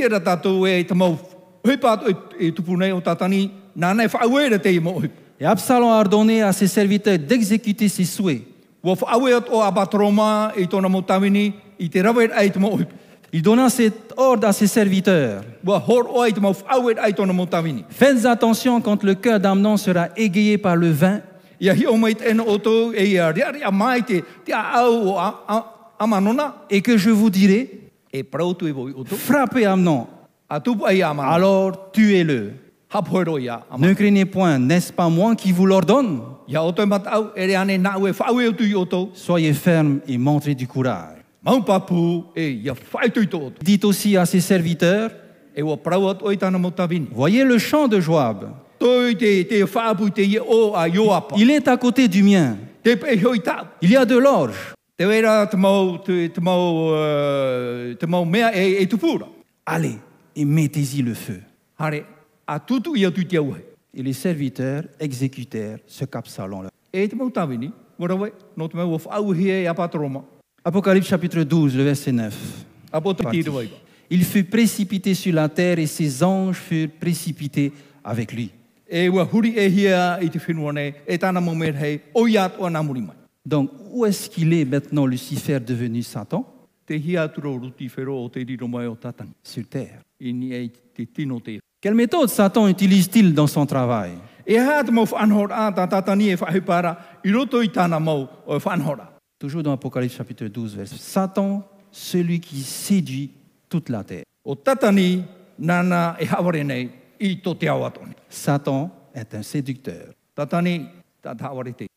Absalom 5.46 5.90
a 5.90 6.00
ordonné 6.00 6.42
à 6.42 6.54
ses 6.54 6.68
serviteurs 6.68 7.18
d'exécuter 7.18 7.88
ses 7.88 8.04
souhaits. 8.04 8.42
Il 13.36 13.42
donna 13.42 13.68
cet 13.68 14.14
ordre 14.16 14.48
à 14.48 14.54
ses 14.54 14.68
serviteurs. 14.68 15.42
Wa 15.66 15.84
hor 15.88 16.16
o 16.16 16.24
ai 16.24 16.32
te 16.32 16.40
mau 16.40 16.54
whaauera 16.54 17.08
ai 17.08 17.14
tōna 17.18 17.34
mo 17.34 17.48
tawini. 17.48 17.84
Faites 17.90 18.28
attention 18.28 18.80
quand 18.80 19.02
le 19.04 19.16
cœur 19.16 19.40
d'Amnon 19.40 19.76
sera 19.76 20.10
égayé 20.16 20.60
par 20.60 20.76
le 20.76 20.92
vin 20.92 21.20
O 21.70 21.96
e 21.96 21.98
mai 23.72 24.02
te, 24.04 24.22
te 24.46 24.52
a 24.52 24.90
au 24.90 25.18
a, 25.18 26.08
manona 26.08 26.56
et 26.70 26.82
que 26.82 26.98
je 26.98 27.10
vous 27.10 27.30
dirai, 27.30 27.90
e 28.14 28.20
e 28.20 28.72
voi 28.72 28.94
frappez 29.06 29.66
Amnon, 29.66 30.08
alors 30.50 31.92
tuez-le. 31.92 32.54
Ne 33.80 33.94
craignez 33.94 34.26
point, 34.26 34.60
n'est-ce 34.60 34.94
pas 34.94 35.10
moi 35.10 35.36
qui 35.36 35.52
vous 35.52 35.66
l'ordonne? 35.66 36.22
E. 36.48 36.54
Soyez 39.14 39.54
ferme 39.54 40.00
et 40.08 40.18
montrez 40.18 40.54
du 40.54 40.68
courage. 40.68 41.18
E. 41.46 42.74
Dites 43.62 43.86
aussi 43.86 44.18
à 44.18 44.26
ses 44.26 44.42
serviteurs, 44.42 45.12
E 45.56 45.62
voyez 47.14 47.44
le 47.44 47.58
champ 47.58 47.88
de 47.88 48.00
Joab. 48.00 48.50
Toi 48.84 49.16
te, 49.16 49.44
te 49.48 49.64
whaapu 49.64 50.10
te 50.12 50.26
ia 50.28 50.42
o 50.44 50.74
a 50.76 50.90
Ioapa. 50.90 51.38
Il 51.38 51.50
est 51.52 51.70
à 51.70 51.78
côté 51.78 52.10
du 52.10 52.22
mien. 52.22 52.58
Il 53.82 53.90
y 53.90 53.96
a 53.96 54.04
de 54.04 54.18
l'orge. 54.18 54.74
Allez 59.66 59.96
et 60.36 60.44
mettez-y 60.44 61.02
le 61.02 61.14
feu. 61.14 61.40
Et 63.96 64.04
les 64.04 64.12
serviteurs 64.12 64.84
exécutèrent 65.00 65.80
ce 65.88 66.04
apatoroma. 69.66 70.26
Apocalypse 70.66 71.08
chapitre 71.08 71.44
12, 71.44 71.78
le 71.78 71.84
verset 71.84 72.12
9. 72.12 72.36
Apo 72.92 73.14
te 73.14 73.24
Parti. 73.24 73.44
tira 73.44 73.56
waiba. 73.56 73.76
Il 74.10 74.26
fut 74.26 74.44
précipité 74.44 75.14
sur 75.14 75.34
la 75.34 75.48
terre 75.48 75.80
et 75.80 75.88
ses 75.88 76.22
anges 76.22 76.58
furent 76.58 76.90
précipités 77.00 77.72
avec 78.04 78.34
lui. 78.34 78.52
E 78.94 79.10
wa 79.10 79.24
huri 79.26 79.56
e 79.58 79.70
hia 79.70 80.20
i 80.22 80.30
te 80.30 80.38
whenua 80.38 80.70
nei, 80.72 80.92
e 81.10 81.16
tāna 81.18 81.42
mau 81.42 81.56
mea 81.58 81.74
hei, 81.74 81.96
o 82.14 82.28
ia 82.30 82.44
atua 82.46 82.70
nā 82.70 82.84
muri 82.86 83.02
mai. 83.02 83.16
Donc, 83.44 83.72
où 83.90 84.06
est-ce 84.06 84.30
qu'il 84.30 84.54
est 84.54 84.66
maintenant, 84.66 85.08
Lucifer, 85.08 85.60
devenu 85.60 86.04
Satan? 86.04 86.46
Te 86.86 86.94
hia 86.94 87.24
aturo 87.24 87.58
ruti 87.58 87.90
whero 87.90 88.24
o 88.24 88.30
te 88.30 88.44
riro 88.44 88.68
mai 88.68 88.86
o 88.86 88.94
tatang. 88.94 89.32
Sur 89.42 89.66
terre. 89.66 90.04
I 90.20 90.32
ni 90.32 90.54
e 90.54 90.70
te 90.94 91.08
tino 91.12 91.40
te. 91.40 91.58
Quelle 91.82 91.96
méthode 91.96 92.30
Satan 92.30 92.68
utilise-t-il 92.68 93.34
dans 93.34 93.48
son 93.48 93.66
travail? 93.66 94.14
E 94.46 94.54
hea 94.54 94.84
te 94.84 94.92
mau 94.92 95.08
whanhora 95.10 95.66
a 95.66 95.72
tā 95.72 95.90
tātani 95.90 96.30
e 96.30 96.38
whahupara, 96.38 96.96
i 97.26 97.32
roto 97.32 97.64
i 97.64 97.74
tāna 97.74 98.00
mau 98.00 98.30
o 98.46 98.60
whanhora. 98.60 99.10
Toujours 99.40 99.64
dans 99.64 99.74
Apocalypse 99.74 100.16
chapitre 100.16 100.48
12, 100.48 100.76
verset. 100.76 101.00
Satan, 101.00 101.64
celui 101.92 102.40
qui 102.40 102.62
séduit 102.62 103.32
toute 103.68 103.90
la 103.90 104.04
terre. 104.04 104.26
O 104.46 104.54
tatani 104.54 105.24
nana 105.58 106.16
e 106.20 106.28
haware 106.30 106.64
nei 106.64 106.92
i 107.20 107.40
tō 107.42 107.58
te 107.58 107.68
au 107.68 107.86
atoni. 107.86 108.13
Satan 108.34 108.90
est 109.14 109.34
un 109.36 109.44
séducteur. 109.44 110.14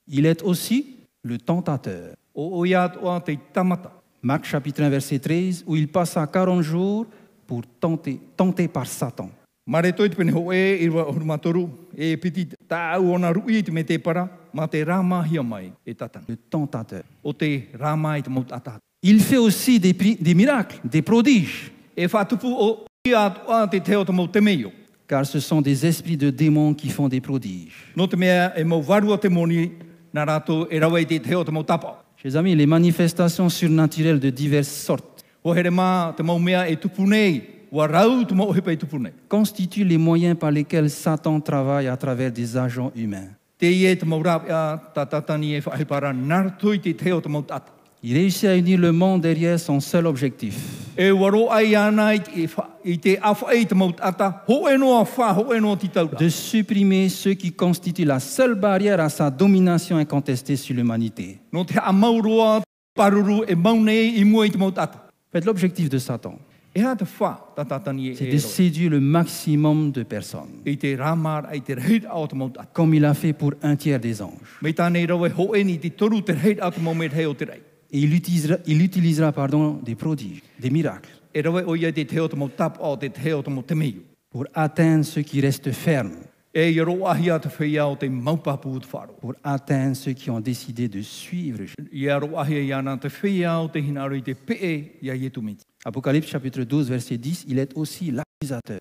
Il 0.06 0.26
est 0.26 0.42
aussi 0.42 0.96
le 1.22 1.38
tentateur. 1.38 2.14
Marc 4.22 4.44
chapitre 4.44 4.82
1, 4.82 4.88
verset 4.90 5.18
13, 5.18 5.64
où 5.66 5.76
il 5.76 5.88
passa 5.88 6.26
40 6.26 6.60
jours 6.60 7.06
pour 7.46 7.62
tenter, 7.80 8.20
tenté 8.36 8.68
par 8.68 8.86
Satan. 8.86 9.30
E 9.68 9.72
e 9.72 10.08
e. 10.08 10.90
Le 16.28 16.36
tentateur. 16.36 17.02
Il 19.02 19.20
fait 19.20 19.36
aussi 19.36 19.80
des, 19.80 19.92
des 19.92 20.34
miracles, 20.34 20.80
des 20.84 21.02
prodiges, 21.02 21.72
Car 25.08 25.24
ce 25.24 25.38
sont 25.38 25.60
des 25.62 25.86
esprits 25.86 26.16
de 26.16 26.30
démons 26.30 26.74
qui 26.74 26.88
font 26.88 27.08
des 27.08 27.20
prodiges. 27.20 27.92
E 27.96 28.00
e. 28.02 28.64
Chers 32.16 32.36
amis, 32.36 32.56
les 32.56 32.66
manifestations 32.66 33.48
surnaturelles 33.48 34.18
de 34.18 34.30
diverses 34.30 34.68
sortes 34.68 35.24
e 35.44 35.50
constituent 39.28 39.84
les 39.84 39.98
moyens 39.98 40.36
par 40.36 40.50
lesquels 40.50 40.90
Satan 40.90 41.40
travaille 41.40 41.88
à 41.88 41.96
travers 41.96 42.32
des 42.32 42.56
agents 42.56 42.90
humains. 42.96 43.28
Il 48.08 48.14
réussit 48.14 48.48
à 48.48 48.56
unir 48.56 48.78
le 48.78 48.92
monde 48.92 49.22
derrière 49.22 49.58
son 49.58 49.80
seul 49.80 50.06
objectif, 50.06 50.54
E 50.96 51.10
de 56.20 56.28
supprimer 56.28 57.08
ceux 57.08 57.34
qui 57.34 57.50
constituent 57.50 58.04
la 58.04 58.20
seule 58.20 58.54
barrière 58.54 59.00
à 59.00 59.08
sa 59.08 59.28
domination 59.28 59.96
incontestée 59.96 60.54
sur 60.54 60.76
l'humanité. 60.76 61.40
E 61.52 61.64
mau 63.56 63.80
nei 63.80 64.20
i 64.20 64.24
mua 64.24 64.46
i 64.46 64.50
te 64.50 64.56
mau 64.56 64.70
tata. 64.70 65.08
En 65.08 65.32
fait, 65.32 65.44
l'objectif 65.44 65.88
de 65.88 65.98
Satan, 65.98 66.38
E 66.76 66.82
c'est 68.14 68.30
de 68.30 68.38
séduire 68.38 68.90
le 68.90 69.00
maximum 69.00 69.90
de 69.90 70.04
personnes, 70.04 70.62
comme 72.72 72.94
il 72.94 73.04
a 73.04 73.14
fait 73.14 73.32
pour 73.32 73.54
un 73.62 73.74
tiers 73.74 73.98
des 73.98 74.22
anges. 74.22 74.60
Et 77.90 78.00
il 78.00 78.14
utilisera, 78.14 78.56
il 78.66 78.82
utilisera 78.82 79.32
pardon, 79.32 79.80
des 79.82 79.94
prodiges, 79.94 80.42
des 80.58 80.70
miracles, 80.70 81.10
pour 84.30 84.46
atteindre 84.54 85.04
ceux 85.04 85.22
qui 85.22 85.40
restent 85.40 85.72
fermes, 85.72 86.12
E 86.56 86.72
pour 89.20 89.34
atteindre 89.44 89.94
ceux 89.94 90.12
qui 90.14 90.30
ont 90.30 90.40
décidé 90.40 90.88
de 90.88 91.02
suivre. 91.02 91.64
Apocalypse 95.84 96.28
chapitre 96.28 96.62
12, 96.64 96.88
verset 96.88 97.18
10, 97.18 97.44
il 97.48 97.58
est 97.58 97.76
aussi 97.76 98.10
l'accusateur. 98.10 98.80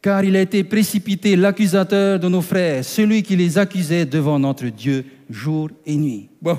E 0.00 0.06
e. 0.06 0.06
Car 0.08 0.24
il 0.24 0.34
a 0.36 0.40
été 0.40 0.64
précipité 0.64 1.36
l'accusateur 1.36 2.18
de 2.18 2.28
nos 2.28 2.40
frères, 2.40 2.84
celui 2.84 3.22
qui 3.22 3.36
les 3.36 3.58
accusait 3.58 4.06
devant 4.06 4.38
notre 4.38 4.66
Dieu 4.66 5.04
jour 5.28 5.70
et 5.86 5.96
nuit. 5.96 6.28
E 6.44 6.50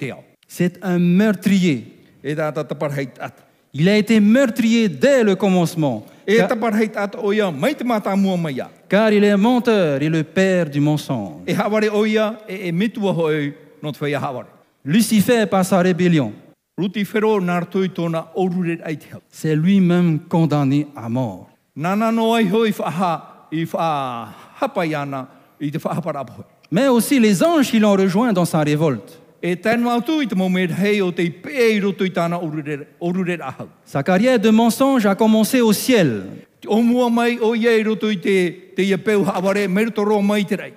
e. 0.00 0.14
C'est 0.48 0.78
un 0.82 0.98
meurtrier. 0.98 1.86
E. 2.24 2.36
Il 3.74 3.88
a 3.88 3.96
été 3.96 4.20
meurtrier 4.20 4.88
dès 4.88 5.24
le 5.24 5.34
commencement, 5.34 6.04
E 6.28 6.46
car, 8.88 9.12
il 9.12 9.24
est 9.24 9.36
menteur 9.36 10.02
et 10.02 10.08
le 10.10 10.22
père 10.22 10.68
du 10.68 10.78
mensonge. 10.78 11.42
Lucifer, 14.84 15.46
par 15.46 15.64
sa 15.64 15.78
rébellion, 15.78 16.32
s'est 19.30 19.54
lui-même 19.54 20.18
condamné 20.28 20.88
à 20.96 21.08
mort. 21.08 21.48
Mais 26.70 26.88
aussi 26.88 27.20
les 27.20 27.44
anges 27.44 27.70
qui 27.70 27.78
l'ont 27.78 27.92
rejoint 27.92 28.32
dans 28.32 28.44
sa 28.44 28.60
révolte. 28.60 29.20
E. 29.44 29.56
Sa 33.84 34.02
carrière 34.02 34.38
de 34.38 34.50
mensonge 34.50 35.06
a 35.06 35.14
commencé 35.14 35.60
au 35.60 35.72
ciel, 35.72 36.24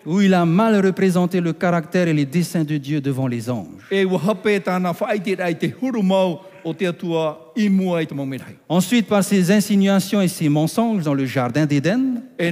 Où 0.06 0.22
il 0.22 0.34
a 0.34 0.46
mal 0.46 0.86
représenté 0.86 1.42
le 1.42 1.54
caractère 1.54 2.08
et 2.08 2.14
les 2.14 2.26
desseins 2.26 2.64
de 2.64 2.78
Dieu 2.78 3.02
devant 3.02 3.28
les 3.28 3.50
anges. 3.50 3.88
E. 3.92 4.06
Ensuite, 8.68 9.08
par 9.08 9.24
ses 9.24 9.52
insinuations 9.52 10.22
et 10.22 10.28
ses 10.28 10.50
mensonges 10.50 11.04
dans 11.04 11.14
le 11.14 11.26
jardin 11.26 11.66
d'Éden, 11.66 12.24
E 12.40 12.52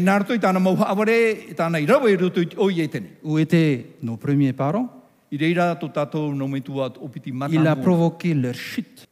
tene. 2.87 3.07
où 3.23 3.39
étaient 3.39 3.85
nos 4.01 4.17
premiers 4.17 4.53
parents, 4.53 4.89
Il 5.31 5.43
a 7.67 7.75
provoqué 7.75 8.35
leur 8.35 8.53
chute. 8.53 9.07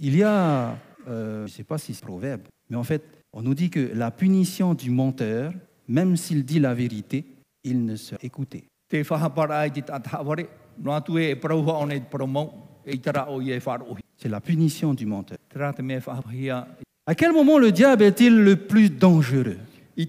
Il 0.00 0.16
y 0.16 0.22
a, 0.22 0.76
euh, 1.08 1.46
je 1.46 1.52
ne 1.52 1.56
sais 1.56 1.64
pas 1.64 1.78
si 1.78 1.94
c'est 1.94 2.04
proverbe, 2.04 2.42
mais 2.68 2.76
en 2.76 2.84
fait, 2.84 3.02
on 3.32 3.42
nous 3.42 3.54
dit 3.54 3.70
que 3.70 3.90
la 3.94 4.10
punition 4.10 4.74
du 4.74 4.90
menteur, 4.90 5.52
même 5.88 6.16
s'il 6.16 6.44
dit 6.44 6.60
la 6.60 6.74
vérité, 6.74 7.24
il 7.64 7.84
ne 7.84 7.96
sera 7.96 8.18
écouté. 8.22 8.64
E 8.92 9.02
e. 9.02 9.04
C'est 14.16 14.28
la 14.28 14.40
punition 14.40 14.94
du 14.94 15.06
menteur. 15.06 15.38
À 17.06 17.14
quel 17.14 17.32
moment 17.32 17.58
le 17.58 17.72
diable 17.72 18.02
est-il 18.04 18.36
le 18.36 18.56
plus 18.56 18.90
dangereux? 18.90 19.58
E. 19.98 20.04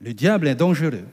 Le 0.00 0.12
diable 0.14 0.48
est 0.48 0.54
dangereux, 0.54 1.04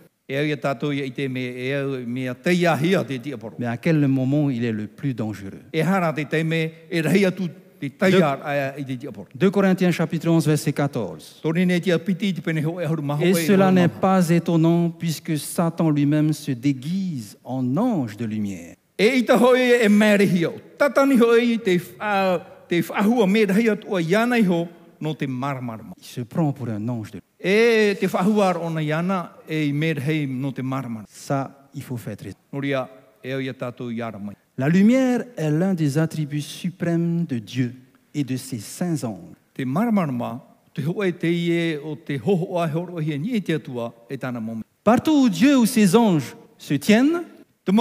Mais 3.57 3.65
à 3.65 3.77
quel 3.77 4.07
moment 4.07 4.49
il 4.49 4.63
est 4.63 4.71
le 4.71 4.87
plus 4.87 5.13
dangereux? 5.13 5.63
E 5.73 5.81
hara 5.81 6.13
te 6.13 6.25
teime 6.25 6.71
e 6.91 7.01
rahi 7.01 7.25
atu 7.25 7.49
te 7.79 7.89
teiar 7.89 8.39
aia 8.43 8.77
i 8.77 8.85
te 8.85 8.97
te 8.97 9.07
aporo. 9.07 9.27
2 9.33 9.49
Corinthiens 9.49 9.91
chapitre 9.91 10.29
11 10.29 10.45
verset 10.45 10.73
14. 10.73 11.39
Tore 11.41 11.65
ne 11.65 11.79
te 11.79 11.91
apiti 11.91 12.33
te 12.33 12.41
pene 12.41 12.63
ho 12.63 12.79
e 12.79 12.85
horu 12.85 13.01
maho 13.01 13.23
Et 13.23 13.33
cela 13.33 13.71
n'est 13.71 13.87
pas 13.87 14.29
étonnant 14.29 14.91
puisque 14.91 15.37
Satan 15.37 15.89
lui-même 15.89 16.33
se 16.33 16.51
déguise 16.51 17.37
en 17.43 17.75
ange 17.77 18.15
de 18.15 18.25
lumière. 18.25 18.75
Il 18.99 19.25
se 26.01 26.21
prend 26.21 26.51
pour 26.51 26.67
un 26.69 26.87
ange 26.87 27.11
de 27.11 27.17
lumière. 27.17 27.28
E 27.41 27.95
te 27.99 28.05
e 29.47 29.65
i 29.65 30.27
no 30.27 30.51
te. 30.51 30.61
Ça, 31.07 31.69
il 31.73 31.81
faut 31.81 31.97
faire 31.97 32.17
très 32.17 32.33
Noria 32.51 32.89
e 33.23 33.29
ia 33.41 33.53
tātou. 33.53 33.91
La 34.57 34.67
lumière 34.67 35.23
est 35.37 35.49
l'un 35.49 35.73
des 35.73 35.97
attributs 35.97 36.41
suprêmes 36.41 37.25
de 37.25 37.39
Dieu 37.39 37.73
et 38.13 38.25
de 38.25 38.35
ses 38.35 38.59
saints 38.59 39.03
anges. 39.05 39.37
Te 39.53 39.63
maramarama, 39.63 40.43
te 40.73 40.81
hoe 40.81 41.11
te 41.11 41.27
ie 41.27 41.77
o 41.77 41.95
te 41.95 42.19
hoho 42.19 42.59
ai 42.59 42.71
horo 42.73 42.99
hia 42.99 43.17
ni 43.17 43.35
e 43.35 43.41
te 43.41 43.53
atua 43.53 43.93
e 44.09 44.17
tāna 44.17 44.39
momi. 44.39 44.63
Partout 44.83 45.23
où 45.23 45.29
Dieu 45.29 45.57
ou 45.57 45.65
ses 45.65 45.95
anges 45.95 46.35
se 46.57 46.73
tiennent, 46.73 47.23
e 47.67 47.71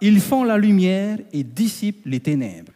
ils 0.00 0.20
font 0.20 0.44
la 0.44 0.58
lumière 0.58 1.18
et 1.32 1.42
dissipent 1.42 2.06
les 2.06 2.20
ténèbres. 2.20 2.72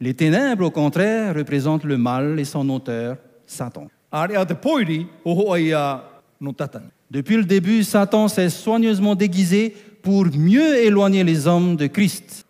Les 0.00 0.14
ténèbres, 0.14 0.66
au 0.66 0.70
contraire, 0.70 1.34
représentent 1.34 1.84
le 1.84 1.96
mal 1.96 2.38
et 2.38 2.44
son 2.44 2.68
auteur, 2.68 3.16
Satan. 3.46 3.86
Depuis 7.10 7.36
le 7.36 7.44
début, 7.44 7.84
Satan 7.84 8.28
s'est 8.28 8.50
soigneusement 8.50 9.14
déguisé 9.14 9.74
pour 10.02 10.26
mieux 10.26 10.76
éloigner 10.84 11.24
les 11.24 11.46
hommes 11.46 11.76
de 11.76 11.86
Christ. 11.86 12.44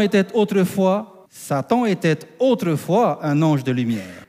Était 0.00 0.26
autrefois, 0.34 1.26
Satan 1.28 1.84
était 1.86 2.18
autrefois 2.38 3.18
un 3.22 3.40
ange 3.42 3.64
de 3.64 3.72
lumière. 3.72 4.26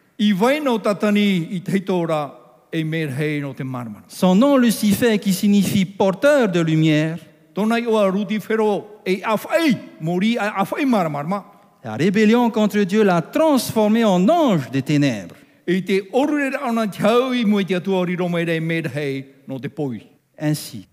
E. 2.76 3.42
Son 4.08 4.36
nom 4.36 4.58
Lucifer, 4.58 5.18
qui 5.20 5.34
signifie 5.34 5.86
porteur 5.86 6.50
de 6.50 6.60
lumière, 6.60 7.18
e 7.58 7.62
la 11.86 11.96
rébellion 11.98 12.50
contre 12.50 12.80
Dieu 12.80 13.04
l'a 13.04 13.22
transformé 13.22 14.04
en 14.04 14.28
ange 14.28 14.72
des 14.72 14.82
ténèbres. 14.82 15.36
Poi. 19.76 19.96
Ainsi. 20.38 20.88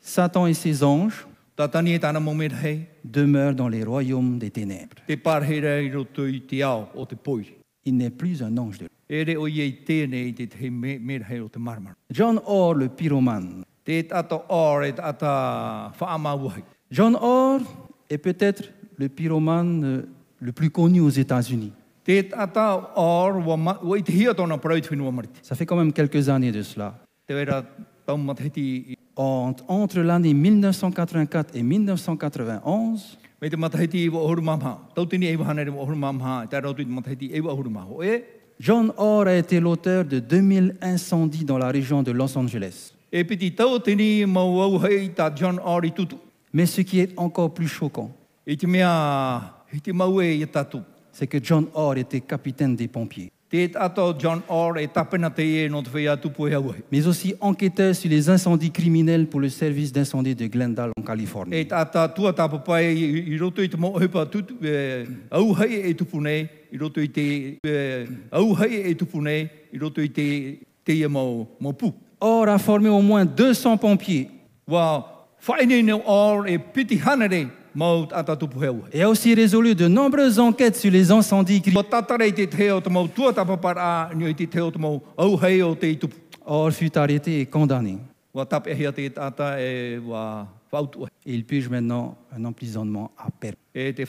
Satan 0.00 0.46
et 0.46 0.54
ses 0.54 0.82
anges 0.82 1.26
e 1.58 2.78
demeurent 3.04 3.54
dans 3.54 3.68
les 3.68 3.84
royaumes 3.84 4.38
des 4.38 4.50
ténèbres. 4.50 4.96
Il 7.84 7.96
n'est 7.96 8.10
plus 8.10 8.42
un 8.42 8.58
ange 8.58 8.78
de 8.78 8.88
John 12.10 12.40
Orr, 12.44 12.74
le 12.74 12.88
pyromane. 12.88 13.62
E. 13.88 14.02
John 16.90 17.16
Orr 17.20 17.60
est 18.10 18.18
peut-être 18.18 18.72
le 18.96 19.08
pyromane 19.08 19.84
euh, 19.84 20.02
le 20.40 20.52
plus 20.52 20.70
connu 20.70 21.00
aux 21.00 21.10
États-Unis. 21.10 21.72
Ça 25.42 25.54
fait 25.54 25.66
quand 25.66 25.76
même 25.76 25.92
quelques 25.92 26.28
années 26.28 26.52
de 26.52 26.62
cela. 26.62 26.98
Entre 29.16 30.00
l'année 30.00 30.34
1984 30.34 31.56
et 31.56 31.62
1991, 31.62 33.18
John 38.58 38.92
Orr 38.96 39.26
a 39.26 39.36
été 39.36 39.60
l'auteur 39.60 40.04
de 40.04 40.18
2000 40.18 40.76
incendies 40.80 41.44
dans 41.44 41.58
la 41.58 41.68
région 41.68 42.02
de 42.02 42.10
Los 42.10 42.36
Angeles. 42.38 42.94
Mais 46.52 46.66
ce 46.66 46.80
qui 46.80 47.00
est 47.00 47.12
encore 47.18 47.52
plus 47.52 47.68
choquant, 47.68 48.10
c'est 51.12 51.26
que 51.26 51.38
John 51.42 51.66
Orr 51.74 51.96
était 51.98 52.20
capitaine 52.20 52.76
des 52.76 52.88
pompiers, 52.88 53.30
E 53.52 53.58
e 53.58 53.66
e 53.66 53.70
mais 56.90 57.06
aussi 57.06 57.34
enquêteur 57.40 57.94
sur 57.94 58.10
les 58.10 58.28
incendies 58.28 58.72
criminels 58.72 59.26
pour 59.28 59.38
le 59.40 59.48
service 59.48 59.92
d'incendie 59.92 60.34
de 60.34 60.46
Glendale 60.46 60.90
en 60.98 61.02
Californie. 61.02 61.68
Orr 72.20 72.48
a 72.48 72.58
formé 72.58 72.88
au 72.88 73.02
moins 73.02 73.24
200 73.24 73.76
pompiers 73.76 74.28
Or 77.78 78.08
et 78.92 79.02
a 79.02 79.08
aussi 79.08 79.34
résolu 79.34 79.74
de 79.74 79.86
nombreuses 79.86 80.38
enquêtes 80.38 80.76
sur 80.76 80.90
les 80.90 81.10
incendies 81.10 81.60
criminels. 81.60 81.84
Wa 81.84 81.90
tatare 81.90 82.28
i 82.28 82.32
te 82.32 82.46
te 82.46 82.70
o 82.72 82.80
te 82.80 82.88
mau 82.88 83.06
tua 83.08 83.32
tapapara, 83.32 84.10
ni 84.14 84.24
o 84.24 84.28
i 84.28 84.34
te 84.34 84.46
te 84.46 84.60
o 84.60 84.70
te 84.70 84.78
mau 84.78 85.02
au 85.16 85.36
hei 85.42 85.62
o 85.62 85.74
te 85.74 85.90
i 85.90 85.98
tupu. 85.98 86.16
Orr 86.46 86.72
fut 86.72 86.96
arrêté 86.96 87.40
et 87.40 87.46
condamné. 87.46 87.98
E 88.34 88.44
il 91.26 91.44
purge 91.44 91.68
maintenant 91.68 92.16
un 92.32 92.44
emprisonnement 92.44 93.10
à 93.18 93.30
perpétuité. 93.30 94.02
E 94.02 94.02
e. 94.02 94.06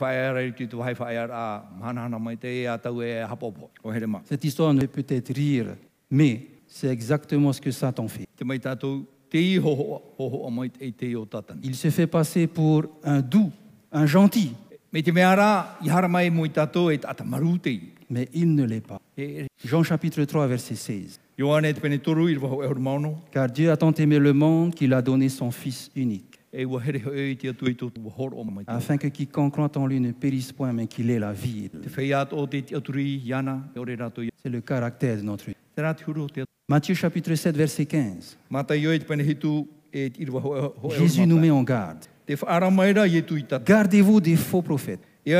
Cette 4.26 4.44
histoire 4.44 4.74
ne 4.74 4.82
peut 4.82 5.04
peut-être 5.04 5.34
rire, 5.34 5.76
mais 6.10 6.48
c'est 6.68 6.88
exactement 6.88 7.54
ce 7.54 7.62
que 7.62 7.72
Satan 7.72 8.08
fait. 8.08 8.28
E. 9.34 9.62
Il 11.63 11.76
se 11.76 11.90
fait 11.90 12.08
passer 12.08 12.48
pour 12.48 12.86
un 13.04 13.22
doux, 13.22 13.52
un 13.92 14.06
gentil, 14.06 14.54
e 14.72 14.78
mais 18.10 18.30
il 18.34 18.56
ne 18.56 18.63
l'est 18.63 18.86
pas. 18.86 19.02
E, 19.18 19.48
Jean 19.63 19.84
chapitre 19.84 20.24
3, 20.24 20.48
verset 20.48 20.76
16. 20.76 21.20
Ioane 21.38 21.74
te 21.74 21.80
pene 21.80 22.00
toru 22.00 22.30
i 22.30 22.36
rwaho 22.36 22.63
e 22.63 22.68
horu 22.68 22.80
maono. 22.80 23.22
Car 23.32 23.52
Dieu 23.52 23.70
a 23.70 23.78
tant 23.78 23.94
aimé 23.94 24.18
le 24.18 24.34
monde 24.34 24.74
qu'il 24.74 24.94
a 24.94 25.02
donné 25.02 25.30
son 25.30 25.52
Fils 25.52 25.92
unique, 25.96 26.40
E 26.54 26.66
afin 28.66 28.98
que 28.98 29.08
quiconque 29.10 29.52
croit 29.52 29.78
en 29.78 29.86
lui 29.86 30.00
ne 30.00 30.12
périsse 30.12 30.52
point, 30.54 30.74
mais 30.74 30.88
qu'il 30.88 31.12
ait 31.12 31.20
la 31.20 31.34
vie. 31.34 31.70
E. 31.76 31.82
C'est 34.44 34.50
le 34.50 34.62
caractère 34.62 35.18
de 35.18 35.22
notre 35.22 35.46
Dieu. 35.46 35.54
Atu. 35.86 36.13
Matthieu 36.70 36.96
chapitre 36.96 37.36
7, 37.36 37.56
verset 37.56 37.86
15. 37.86 38.38
Mata 38.50 38.76
i 38.76 38.88
oi 38.88 39.00
te 39.00 39.06
pene 39.06 39.24
hitu 39.24 39.68
e 39.94 40.10
ho 40.30 40.90
Jésus 40.90 41.26
nous 41.26 41.40
met 41.40 41.52
en 41.52 41.63
garde. 41.63 42.08
E. 42.30 42.36
Gardez-vous 43.66 44.20
des 44.20 44.36
faux 44.36 44.62
prophètes. 44.62 45.00
E. 45.26 45.32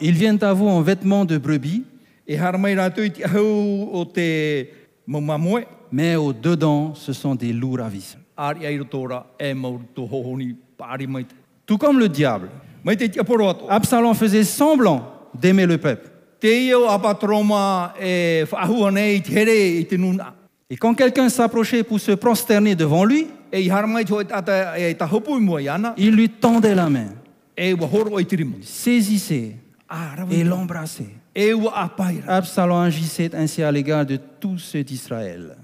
Ils 0.00 0.14
viennent 0.14 0.44
à 0.44 0.52
vous 0.52 0.68
en 0.68 0.82
vêtements 0.82 1.24
de 1.24 1.38
brebis, 1.38 1.84
E 2.28 2.36
mais 5.92 6.14
au-dedans, 6.16 6.94
ce 6.94 7.12
sont 7.12 7.34
des 7.34 7.52
loups 7.52 7.76
ravissants. 7.76 8.18
E. 8.38 8.84
Tout 11.66 11.78
comme 11.78 11.98
le 11.98 12.08
diable. 12.08 12.50
Absalom 13.68 14.14
faisait 14.14 14.44
semblant 14.44 15.12
d'aimer 15.34 15.66
le 15.66 15.78
peuple. 15.78 16.09
E. 16.42 17.96
Et 20.72 20.76
quand 20.76 20.94
quelqu'un 20.94 21.28
s'approchait 21.28 21.82
pour 21.82 21.98
se 22.00 22.12
prosterner 22.12 22.74
devant 22.74 23.04
lui, 23.04 23.26
E 23.52 23.58
e 23.58 24.94
il 25.96 26.10
lui 26.12 26.28
tendait 26.28 26.74
la 26.74 26.88
main, 26.88 27.08
saisissait 28.62 29.56
et 30.30 30.44
l'embrassait. 30.44 31.16
Absalom 32.26 32.80
agissait 32.80 33.34
ainsi 33.34 33.62
à 33.62 33.72
l'égard 33.72 34.06
de 34.06 34.18
tous 34.38 34.58
ceux 34.58 34.84
d'Israël. 34.84 35.56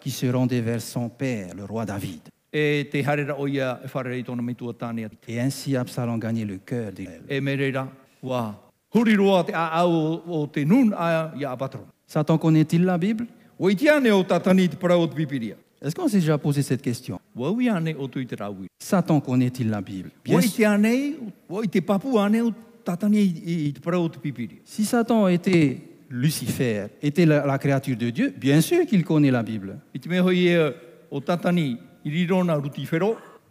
Qui 0.00 0.10
se 0.10 0.26
rendaient 0.26 0.60
vers 0.60 0.80
son 0.80 1.08
père, 1.08 1.54
le 1.56 1.64
roi 1.64 1.84
David. 1.84 2.20
E 2.56 2.84
te 2.88 3.02
harera 3.02 3.34
o 3.36 3.48
ia 3.48 3.80
e 3.82 3.88
whare 3.92 4.16
i 4.16 4.22
tōna 4.22 4.40
me 4.40 4.54
tua 4.54 4.72
atu. 4.78 5.16
Et 5.26 5.40
ainsi 5.40 5.76
Absalom 5.76 6.20
gagnait 6.20 6.44
le 6.44 6.58
cœur 6.58 6.92
d'Israël. 6.92 7.22
E 7.28 7.40
me 7.40 7.56
reira, 7.56 7.88
wa 8.22 8.54
huri 8.94 9.16
roa 9.16 9.42
te 9.42 9.52
a 9.52 9.82
au 9.82 10.22
o 10.24 10.48
nun 10.64 10.92
a 10.96 11.32
ia 11.36 11.50
apa 11.50 11.68
toro. 11.68 11.86
Satan 12.06 12.38
connaît-il 12.38 12.84
la 12.84 12.96
Bible? 12.96 13.26
Wa 13.58 13.72
i 13.72 13.74
te 13.74 13.88
ane 13.90 14.12
o 14.12 14.22
tatani 14.22 14.68
te 14.68 14.76
parau 14.76 15.02
o 15.02 15.06
te 15.08 15.16
pipiria. 15.16 15.56
Est-ce 15.82 15.96
qu'on 15.96 16.06
s'est 16.06 16.20
déjà 16.20 16.38
posé 16.38 16.62
cette 16.62 16.80
question? 16.80 17.18
Wa 17.34 17.50
ui 17.50 17.68
ane 17.68 17.92
o 17.98 18.06
tu 18.06 18.20
i 18.20 18.26
te 18.26 18.36
raui. 18.36 18.68
Satan 18.78 19.18
connaît-il 19.18 19.68
la 19.68 19.80
Bible? 19.80 20.10
Bien 20.24 20.36
Wa 20.36 20.40
i 20.40 20.48
sûr. 20.48 21.68
te 21.72 21.80
papu 21.80 22.16
ane 22.18 22.40
o 22.40 22.52
tatani 22.84 23.18
i, 23.18 23.66
i 23.66 23.72
te 23.72 23.80
parau 23.80 24.04
o 24.04 24.08
te 24.08 24.20
pipiria. 24.20 24.58
Si 24.64 24.84
Satan 24.84 25.26
était 25.26 25.80
Lucifer, 26.08 26.86
était 27.02 27.26
la, 27.26 27.44
la 27.44 27.58
créature 27.58 27.96
de 27.96 28.10
Dieu, 28.10 28.32
bien 28.36 28.60
sûr 28.60 28.86
qu'il 28.86 29.04
connaît 29.04 29.32
la 29.32 29.42
Bible. 29.42 29.80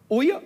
Wa. 0.10 0.42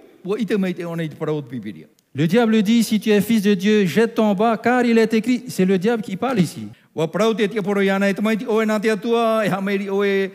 Le 2.13 2.25
diable 2.25 2.63
dit, 2.63 2.83
si 2.83 2.99
tu 2.99 3.11
es 3.11 3.21
fils 3.21 3.43
de 3.43 3.53
Dieu, 3.53 3.85
jette 3.85 4.15
ton 4.15 4.33
bas, 4.33 4.57
car 4.57 4.83
il 4.85 4.97
est 4.97 5.13
écrit, 5.13 5.43
c'est 5.47 5.65
le 5.65 5.77
diable 5.77 6.01
qui 6.01 6.15
parle 6.17 6.39
ici. 6.39 6.67
Wa 6.95 7.07
poro 7.07 7.79
e 7.81 8.19
maiti, 8.19 8.47
oe 8.47 8.65
e 8.65 9.87
oe, 9.89 10.31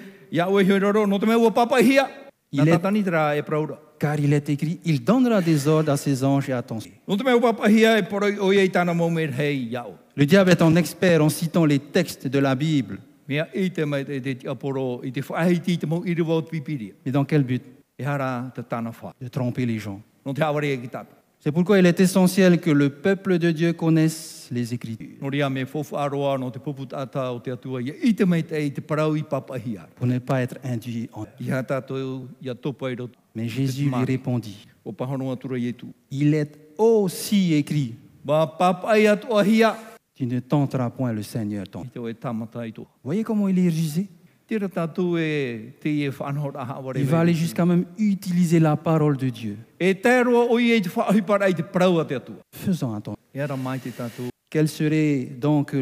oe 0.47 1.07
no 1.07 1.51
papa 1.51 1.81
hia. 1.81 2.09
Il 2.53 2.61
est- 2.69 2.73
e. 2.73 2.79
Car 3.99 4.19
il 4.21 4.33
est 4.33 4.49
écrit, 4.49 4.79
il 4.85 5.03
donnera 5.03 5.41
des 5.41 5.67
ordres 5.67 5.91
à 5.93 5.97
ses 5.97 6.23
anges 6.23 6.49
et 6.49 6.53
à 6.53 6.63
ton 6.63 6.79
e. 6.79 6.91
Le 10.15 10.25
diable 10.27 10.51
est 10.51 10.63
un 10.63 10.77
expert 10.77 11.21
en 11.25 11.29
citant 11.31 11.65
les 11.65 11.79
textes 11.81 12.29
de 12.29 12.39
la 12.39 12.55
Bible. 12.55 12.99
Mais 13.29 13.39
dans 17.07 17.25
quel 17.25 17.45
but? 17.45 17.63
E. 17.99 18.05
De 19.21 19.29
tromper 19.29 19.67
les 19.67 19.79
gens. 19.79 20.01
E. 20.27 20.33
C'est 21.45 21.51
pourquoi 21.51 21.81
il 21.81 21.87
est 21.87 21.99
essentiel 21.99 22.61
que 22.61 22.71
le 22.71 22.89
peuple 22.89 23.37
de 23.39 23.51
Dieu 23.51 23.73
connaisse 23.73 24.49
les 24.53 24.73
Écritures, 24.73 25.19
pour 25.19 25.31
ne 30.07 30.19
pas 30.21 30.43
être 30.43 30.57
induit 30.63 31.11
en... 31.13 31.27
Mais 33.35 33.49
Jésus 33.49 33.87
lui 33.87 34.05
répondit, 34.05 34.69
e 34.87 34.93
il 36.13 36.35
est 36.35 36.59
aussi 36.79 37.55
écrit, 37.55 37.97
Tu 40.23 40.29
ne 40.29 40.39
tenteras 40.39 40.89
point 40.89 41.13
le 41.13 41.25
Seigneur 41.25 41.69
ton. 41.69 41.85
Voyez 43.03 43.25
comment 43.25 43.49
il 43.49 43.59
est 43.59 43.69
rusé 43.69 44.09
e 44.49 44.55
e. 44.55 45.73
Il 46.95 47.05
va 47.07 47.19
aller 47.19 47.35
jusqu'à 47.35 47.67
même 47.67 47.87
utiliser 47.99 48.61
la 48.61 48.77
parole 48.77 49.17
de 49.17 49.29
Dieu. 49.31 49.57
E. 49.81 49.95
Faisons 52.53 52.95
attention. 52.95 53.19
Quel 54.49 54.69
serait 54.69 55.25
donc 55.25 55.75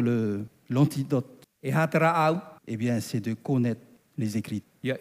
l'antidote? 0.67 1.45
Eh 1.63 2.77
bien, 2.77 2.99
c'est 2.99 3.19
de 3.19 3.35
connaître 3.35 3.81
les 4.17 4.37
Écritures. 4.37 4.97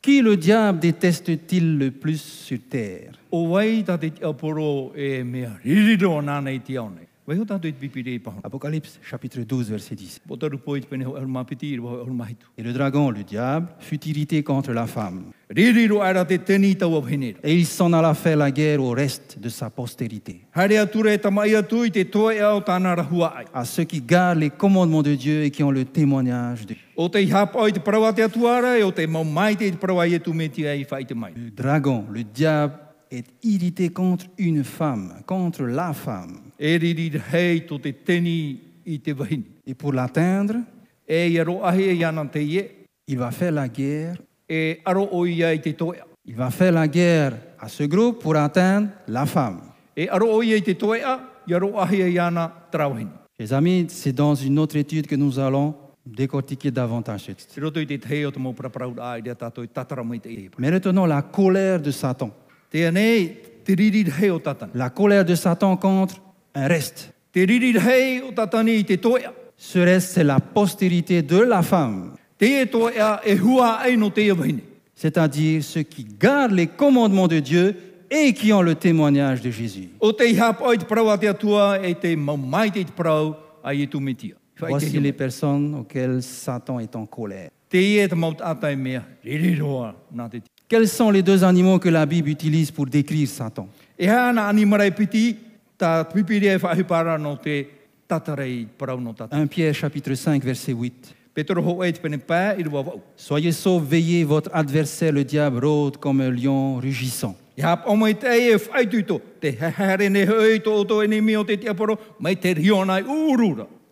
Qui 0.00 0.22
le 0.22 0.34
diable 0.34 0.78
déteste-t-il 0.78 1.76
le 1.76 1.90
plus 1.90 2.22
sur 2.22 2.58
terre? 2.70 3.12
Apocalypse 8.42 8.98
chapitre 9.02 9.44
12, 9.44 9.68
verset 9.68 9.94
10. 9.94 10.20
Po 10.26 10.36
taru 10.36 10.58
po 10.58 10.76
i 10.76 10.80
te 10.80 10.86
pene 10.88 11.04
ho 11.04 11.14
alma 11.14 11.44
piti 11.44 11.74
i 11.74 11.76
rwa 11.76 12.00
alma 12.00 12.24
hitu. 12.24 12.46
Et 12.56 12.62
le 12.62 12.72
dragon, 12.72 13.10
le 13.10 13.22
diable, 13.22 13.68
fut 13.80 14.02
irrité 14.08 14.42
contre 14.42 14.72
la 14.72 14.86
femme. 14.86 15.24
Et 15.54 15.68
il 17.54 17.66
s'en 17.66 17.92
alla 17.92 18.14
faire 18.14 18.38
la 18.38 18.50
guerre 18.50 18.82
au 18.82 18.92
reste 18.92 19.38
de 19.38 19.50
sa 19.50 19.68
postérité, 19.68 20.40
à 20.54 20.66
ceux 23.64 23.84
qui 23.84 24.00
gardent 24.00 24.38
les 24.38 24.50
commandements 24.50 25.02
de 25.02 25.14
Dieu 25.14 25.44
et 25.44 25.50
qui 25.50 25.62
ont 25.62 25.70
le 25.70 25.84
témoignage 25.84 26.64
de 26.64 26.76
atuara 28.24 28.78
e 28.78 28.82
e. 28.82 28.92
Le 31.34 31.50
dragon, 31.50 32.06
le 32.10 32.24
diable, 32.24 32.87
est 33.10 33.26
irrité 33.42 33.90
contre 33.90 34.26
une 34.38 34.64
femme, 34.64 35.22
contre 35.26 35.62
la 35.64 35.92
femme. 35.92 36.40
Et 36.58 36.78
pour 39.74 39.92
l'atteindre, 39.92 40.56
E 41.10 41.28
il 43.06 43.18
va 43.18 43.30
faire 43.30 43.52
la 43.52 43.68
guerre. 43.68 44.16
Il 44.50 46.34
va 46.36 46.50
faire 46.50 46.72
la 46.72 46.88
guerre 46.88 47.32
à 47.58 47.68
ce 47.68 47.84
groupe 47.84 48.20
pour 48.22 48.36
atteindre 48.36 48.88
la 49.06 49.24
femme. 49.24 49.60
E. 49.96 50.06
Mes 53.40 53.52
amis, 53.52 53.86
c'est 53.88 54.12
dans 54.12 54.34
une 54.34 54.58
autre 54.58 54.76
étude 54.76 55.06
que 55.06 55.16
nous 55.16 55.38
allons 55.38 55.74
décortiquer 56.04 56.70
davantage 56.70 57.22
ce 57.22 57.32
texte. 57.32 57.58
E. 57.58 57.62
Mais 60.58 60.70
retenons 60.70 61.06
la 61.06 61.22
colère 61.22 61.80
de 61.80 61.90
Satan. 61.90 62.30
La 64.74 64.90
colère 64.90 65.24
de 65.24 65.34
Satan 65.34 65.76
contre 65.76 66.16
un 66.54 66.66
reste. 66.66 67.12
Ce 69.56 69.78
reste, 69.78 70.10
c'est 70.10 70.24
la 70.24 70.40
postérité 70.40 71.22
de 71.22 71.38
la 71.38 71.62
femme, 71.62 72.14
e 72.40 72.64
e 72.64 72.68
e 73.26 74.54
c'est-à-dire 74.94 75.62
ceux 75.62 75.82
qui 75.82 76.04
gardent 76.04 76.52
les 76.52 76.66
commandements 76.66 77.28
de 77.28 77.38
Dieu 77.38 77.76
et 78.10 78.32
qui 78.32 78.52
ont 78.52 78.62
le 78.62 78.74
témoignage 78.74 79.40
de 79.40 79.50
Jésus. 79.50 79.90
Voici 84.60 84.98
les 84.98 85.12
personnes 85.12 85.74
auxquelles 85.74 86.22
Satan 86.22 86.80
est 86.80 86.96
en 86.96 87.06
colère. 87.06 87.50
Quels 90.68 90.86
sont 90.86 91.10
les 91.10 91.22
deux 91.22 91.44
animaux 91.44 91.78
que 91.78 91.88
la 91.88 92.04
Bible 92.04 92.28
utilise 92.28 92.70
pour 92.70 92.84
décrire 92.84 93.26
Satan? 93.26 93.68
E. 93.98 94.06
1 99.30 99.46
Pierre 99.46 99.74
chapitre 99.74 100.14
5 100.14 100.44
verset 100.44 100.72
8. 100.72 101.14
Petro 101.32 101.62
ho 101.62 101.84
e 101.86 101.92
te 101.92 102.02
pene 102.02 102.18
pā 102.18 102.56
i 102.58 102.64
rua 102.66 102.82
wau. 102.82 103.00
Soyez 103.16 103.52
saufs, 103.52 103.82
veillez, 103.86 104.24
votre 104.24 104.50
adversaire 104.52 105.12
le 105.12 105.24
diable 105.24 105.64
rôde 105.64 105.96
comme 105.96 106.20
un 106.20 106.30
lion 106.30 106.76
rugissant. 106.76 107.36
E 107.56 107.62
e. 107.62 107.76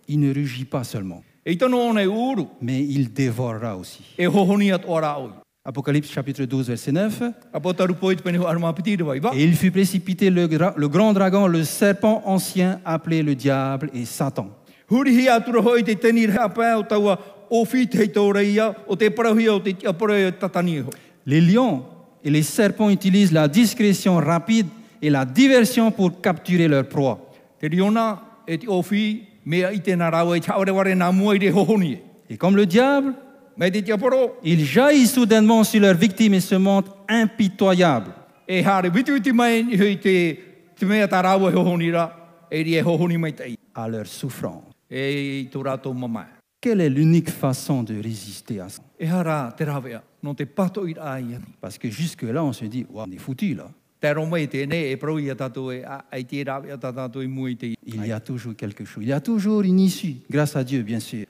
Il 0.08 0.20
ne 0.20 0.34
rugit 0.34 0.64
pas 0.64 0.84
seulement, 0.84 1.22
mais 2.60 2.84
il 2.84 3.12
dévorera 3.12 3.76
aussi. 3.76 4.02
Apocalypse 5.66 6.12
chapitre 6.12 6.44
12 6.46 6.68
verset 6.68 6.92
9. 6.92 7.32
A 7.52 7.58
po 7.60 7.72
taru 7.74 7.94
po 7.98 8.12
i 8.12 8.16
te 8.16 8.22
pene 8.22 8.38
ho 8.38 8.46
arma 8.46 8.72
piti 8.72 8.94
rua 8.96 9.16
i 9.16 9.20
wa. 9.20 9.32
Et 9.34 9.42
il 9.42 9.56
fut 9.56 9.72
précipité 9.72 10.30
le, 10.30 10.46
gra- 10.46 10.72
le 10.76 10.88
grand 10.88 11.12
dragon, 11.12 11.48
le 11.48 11.64
serpent 11.64 12.22
ancien 12.24 12.80
appelé 12.84 13.22
le 13.24 13.34
diable 13.34 13.90
et 13.92 14.04
Satan. 14.04 14.46
Les 21.26 21.40
lions 21.40 21.82
et 22.24 22.30
les 22.30 22.42
serpents 22.44 22.88
utilisent 22.90 23.32
la 23.32 23.48
discrétion 23.48 24.16
rapide 24.18 24.66
et 25.02 25.10
la 25.10 25.24
diversion 25.24 25.90
pour 25.90 26.20
capturer 26.20 26.68
leur 26.68 26.86
proie. 26.88 27.18
Et 32.28 32.36
comme 32.36 32.56
le 32.56 32.66
diable, 32.66 33.14
Me 33.58 33.70
te 33.70 33.80
tia 33.80 33.96
paro, 33.96 34.36
il 34.44 34.66
jaillit 34.66 35.06
soudainement 35.06 35.64
sur 35.64 35.80
leur 35.80 35.94
victime 35.94 36.34
et 36.34 36.40
se 36.40 36.56
montre 36.56 36.94
impitoyable. 37.08 38.12
e 38.46 38.62
à 43.74 43.88
leur 43.88 44.06
souffrance. 44.06 44.62
E. 44.92 45.46
Quelle 46.60 46.80
est 46.82 46.90
l'unique 46.90 47.30
façon 47.30 47.82
de 47.82 47.94
résister 48.00 48.60
à 48.60 48.68
ça? 48.68 48.82
E. 49.00 49.06
Parce 51.60 51.78
que 51.78 51.88
jusque-là, 51.88 52.44
on 52.44 52.52
se 52.52 52.66
dit, 52.66 52.86
on 52.92 53.10
est 53.10 53.18
foutu 53.18 53.54
là. 53.54 53.70
E 54.02 54.08
e 54.08 54.98
e 56.12 57.76
Il 57.86 58.06
y 58.06 58.12
a 58.12 58.20
toujours 58.20 58.54
quelque 58.54 58.84
chose. 58.84 59.02
Il 59.04 59.08
y 59.08 59.12
a 59.12 59.20
toujours 59.20 59.62
une 59.62 59.80
issue, 59.80 60.16
grâce 60.30 60.54
à 60.54 60.64
Dieu, 60.64 60.82
bien 60.82 61.00
sûr. 61.00 61.24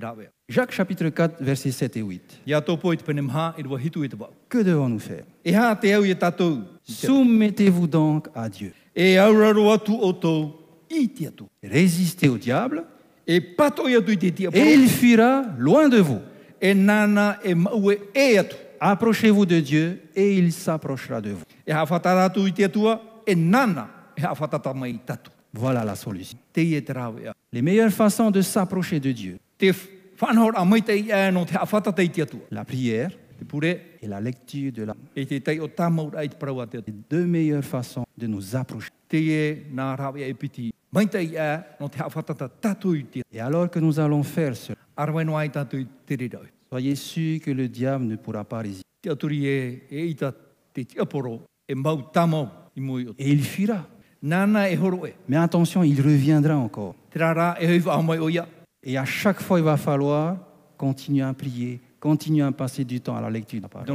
Rāwe. 0.00 0.28
Jacques 0.48 0.72
chapitre 0.72 1.08
4, 1.08 1.42
versets 1.42 1.70
7 1.70 1.96
et 1.96 2.00
8. 2.00 2.40
Ia 2.46 2.60
tōpo 2.60 2.92
i 2.92 2.96
te 2.96 3.04
pene 3.04 3.22
mha 3.22 3.54
i 3.58 3.62
rua 3.62 3.78
hitu 3.78 4.04
i 4.04 4.08
te 4.08 4.16
wau. 4.16 4.30
Que 4.48 4.64
devons-nous 4.64 4.98
faire? 4.98 5.24
E. 5.44 5.52
Soumettez-vous 6.82 7.86
donc 7.86 8.28
à 8.34 8.48
Dieu. 8.48 8.72
E. 8.96 9.16
Résistez 11.62 12.28
au 12.28 12.38
diable 12.38 12.84
E 13.28 13.38
et 14.54 14.74
il 14.74 14.88
fuira 14.88 15.44
loin 15.56 15.88
de 15.88 15.98
vous. 15.98 16.20
Approchez-vous 18.80 19.44
de 19.44 19.60
Dieu 19.60 20.00
et 20.14 20.36
il 20.38 20.52
s'approchera 20.52 21.20
de 21.20 21.30
vous. 21.32 21.44
Voilà 25.52 25.84
la 25.84 25.94
solution. 25.94 26.38
E. 26.56 26.82
Les 27.52 27.62
meilleures 27.62 27.90
façons 27.90 28.30
de 28.30 28.40
s'approcher 28.40 29.00
de 29.00 29.12
Dieu, 29.12 29.38
la 32.50 32.64
prière 32.64 33.10
et 34.02 34.06
la 34.06 34.20
lecture 34.20 34.72
de 34.72 34.84
la... 34.84 34.94
e. 35.14 35.24
Les 36.86 36.92
deux 37.10 37.26
meilleures 37.26 37.64
façons 37.64 38.04
de 38.16 38.26
nous 38.26 38.54
approcher. 38.56 38.90
E 39.12 39.56
Et 43.32 43.40
alors 43.40 43.70
que 43.70 43.78
nous 43.78 43.98
allons 43.98 44.22
faire 44.22 44.56
cela, 44.56 44.78
Soyez 46.70 46.94
sûrs 46.94 47.40
que 47.40 47.50
le 47.50 47.68
diable 47.68 48.04
ne 48.04 48.16
pourra 48.16 48.44
pas 48.44 48.58
résister. 48.58 48.84
E, 49.04 49.10
e. 49.10 49.16
Et 53.18 53.30
il 53.32 53.42
fuira. 53.42 53.86
E. 54.22 55.12
Mais 55.28 55.36
attention, 55.36 55.82
il 55.82 56.00
reviendra 56.00 56.56
encore. 56.56 56.94
Et 58.82 58.96
à 58.96 59.04
chaque 59.04 59.40
fois, 59.40 59.58
il 59.58 59.64
va 59.64 59.76
falloir 59.76 60.36
continuer 60.76 61.22
à 61.22 61.32
prier, 61.34 61.80
continuer 61.98 62.44
à 62.44 62.52
passer 62.52 62.84
du 62.84 63.00
temps 63.00 63.16
à 63.16 63.20
la 63.20 63.30
lecture 63.30 63.58
de 63.58 63.62
la 63.64 63.68
parole. 63.68 63.86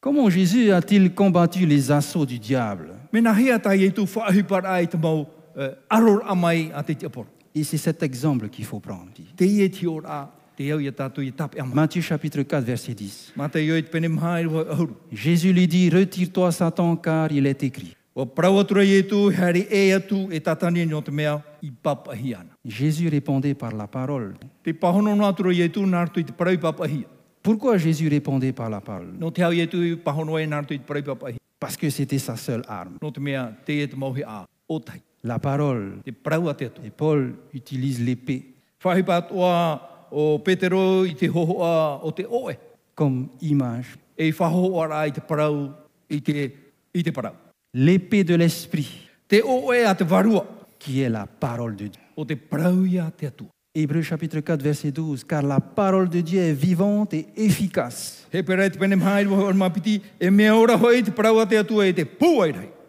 Comment 0.00 0.30
Jésus 0.30 0.70
a-t-il 0.70 1.14
combattu 1.14 1.66
les 1.66 1.90
assauts 1.90 2.26
du 2.26 2.38
diable? 2.38 2.94
E. 7.54 7.58
Et 7.58 7.64
c'est 7.64 7.78
cet 7.78 8.02
exemple 8.02 8.48
qu'il 8.48 8.64
faut 8.64 8.80
prendre. 8.80 9.10
Ama. 11.58 11.74
Matthieu 11.74 12.00
chapitre 12.00 12.42
4, 12.42 12.64
verset 12.64 12.94
10. 12.94 13.32
Mā 13.36 13.48
te 13.50 13.58
ioi 13.58 13.82
te 13.82 13.90
pene 13.90 14.08
mha 14.08 14.40
i 14.40 14.44
rua 14.46 14.64
ahuru. 14.70 14.94
Jésus 15.10 15.52
lui 15.52 15.66
dit, 15.66 15.90
retire-toi 15.90 16.52
Satan, 16.52 16.96
car 16.96 17.32
il 17.32 17.46
est 17.46 17.62
écrit. 17.62 17.96
E 18.16 18.20
e 18.20 18.26
e. 22.30 22.36
Jésus 22.64 23.08
répondait 23.08 23.54
par 23.54 23.72
la 23.72 23.88
parole. 23.88 24.34
E. 24.64 24.72
Pourquoi 27.42 27.76
Jésus 27.76 28.06
répondait 28.08 28.52
par 28.52 28.70
la 28.70 28.80
parole? 28.80 29.14
E 29.20 29.26
e. 29.26 29.30
Parce 31.58 31.76
que 31.76 31.90
c'était 31.90 32.18
sa 32.18 32.36
seule 32.36 32.62
arme. 32.68 32.98
La 35.24 35.38
parole. 35.38 36.00
Et 36.04 36.12
Paul 36.90 37.34
utilise 37.54 38.04
l'épée 38.04 38.54
comme 42.94 43.28
image. 43.40 43.98
E. 44.20 44.30
L'épée 47.72 48.22
de 48.22 48.34
l'esprit, 48.34 49.08
qui 50.78 51.00
est 51.00 51.08
la 51.08 51.26
parole 51.26 51.74
de 51.74 51.88
Dieu. 51.88 52.02
Hébreux 53.74 54.02
chapitre 54.02 54.38
4, 54.40 54.62
verset 54.62 54.92
12. 54.92 55.24
Car 55.24 55.42
la 55.42 55.58
parole 55.58 56.08
de 56.08 56.20
Dieu 56.20 56.40
est 56.40 56.52
vivante 56.52 57.14
et 57.14 57.26
efficace, 57.34 58.28
e 58.32 58.38
e 58.38 58.42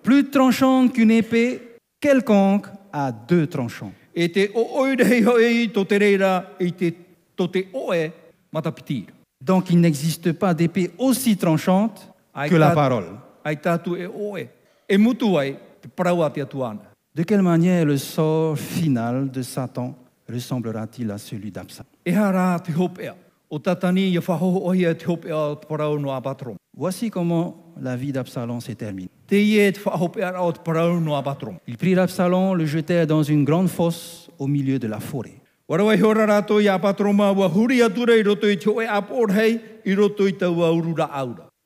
plus 0.04 0.30
tranchante 0.30 0.94
qu'une 0.94 1.10
épée 1.10 1.75
quelconque 2.06 2.68
à 2.92 3.12
deux 3.12 3.48
tranchants. 3.48 3.94
E 4.14 4.30
te 4.30 4.52
o 4.54 4.82
oirei 4.82 5.24
hoi 5.26 5.68
to 5.74 5.84
te 5.86 5.98
reira 5.98 6.56
i 6.60 6.72
te 6.72 6.92
to 7.36 7.48
te 7.48 7.66
oe 7.74 8.12
matapitira. 8.52 9.12
Donc 9.42 9.70
il 9.70 9.80
n'existe 9.80 10.32
pas 10.34 10.54
d'épée 10.54 10.92
aussi 10.98 11.36
tranchante 11.36 12.08
que 12.50 12.56
la 12.56 12.72
parole. 12.72 13.18
Ai 13.44 13.56
e 13.56 14.08
oe. 14.08 14.48
E 14.88 14.98
mutu 14.98 15.38
ai 15.38 15.58
te 15.82 15.88
parau 15.88 16.24
a 16.24 16.30
te 16.30 16.42
atua 16.42 16.70
ana. 16.70 16.92
De 17.14 17.24
quelle 17.24 17.42
manière 17.42 17.86
le 17.86 17.98
sort 17.98 18.58
final 18.58 19.32
de 19.32 19.42
Satan 19.42 19.96
ressemblera-t-il 20.30 21.12
à 21.12 21.18
celui 21.18 21.52
d'Absalom? 21.52 21.90
E 22.06 22.12
hā 22.12 22.32
rā 22.32 22.62
te 22.62 22.72
hopea. 22.72 23.16
O 23.50 23.60
tatani 23.60 24.10
ia 24.12 24.22
whahoho 24.22 24.70
ohia 24.70 24.94
te 24.94 25.06
hopea 25.08 25.36
o 25.36 25.56
te 25.56 25.68
parau 25.68 26.00
no 26.00 26.12
abatrom. 26.12 26.56
Voici 26.78 27.10
comment 27.10 27.74
la 27.82 27.96
vie 27.96 28.12
d'Absalom 28.12 28.60
s'est 28.60 28.76
terminée. 28.76 29.10
Te 29.28 29.36
ie 29.40 29.72
te 29.72 29.80
whahopea 29.80 30.34
rā 30.36 30.42
o 30.44 30.52
te 30.52 30.60
parau 30.60 31.00
no 31.00 31.16
abatrom. 31.16 31.56
Ils 31.68 31.78
prirent 31.78 32.02
Absalom, 32.04 32.54
le 32.54 32.66
jetèrent 32.66 33.08
dans 33.08 33.24
une 33.24 33.46
grande 33.46 33.70
fosse 33.70 34.30
au 34.38 34.48
milieu 34.48 34.78
de 34.78 34.88
la 34.88 35.00
forêt. 35.00 35.40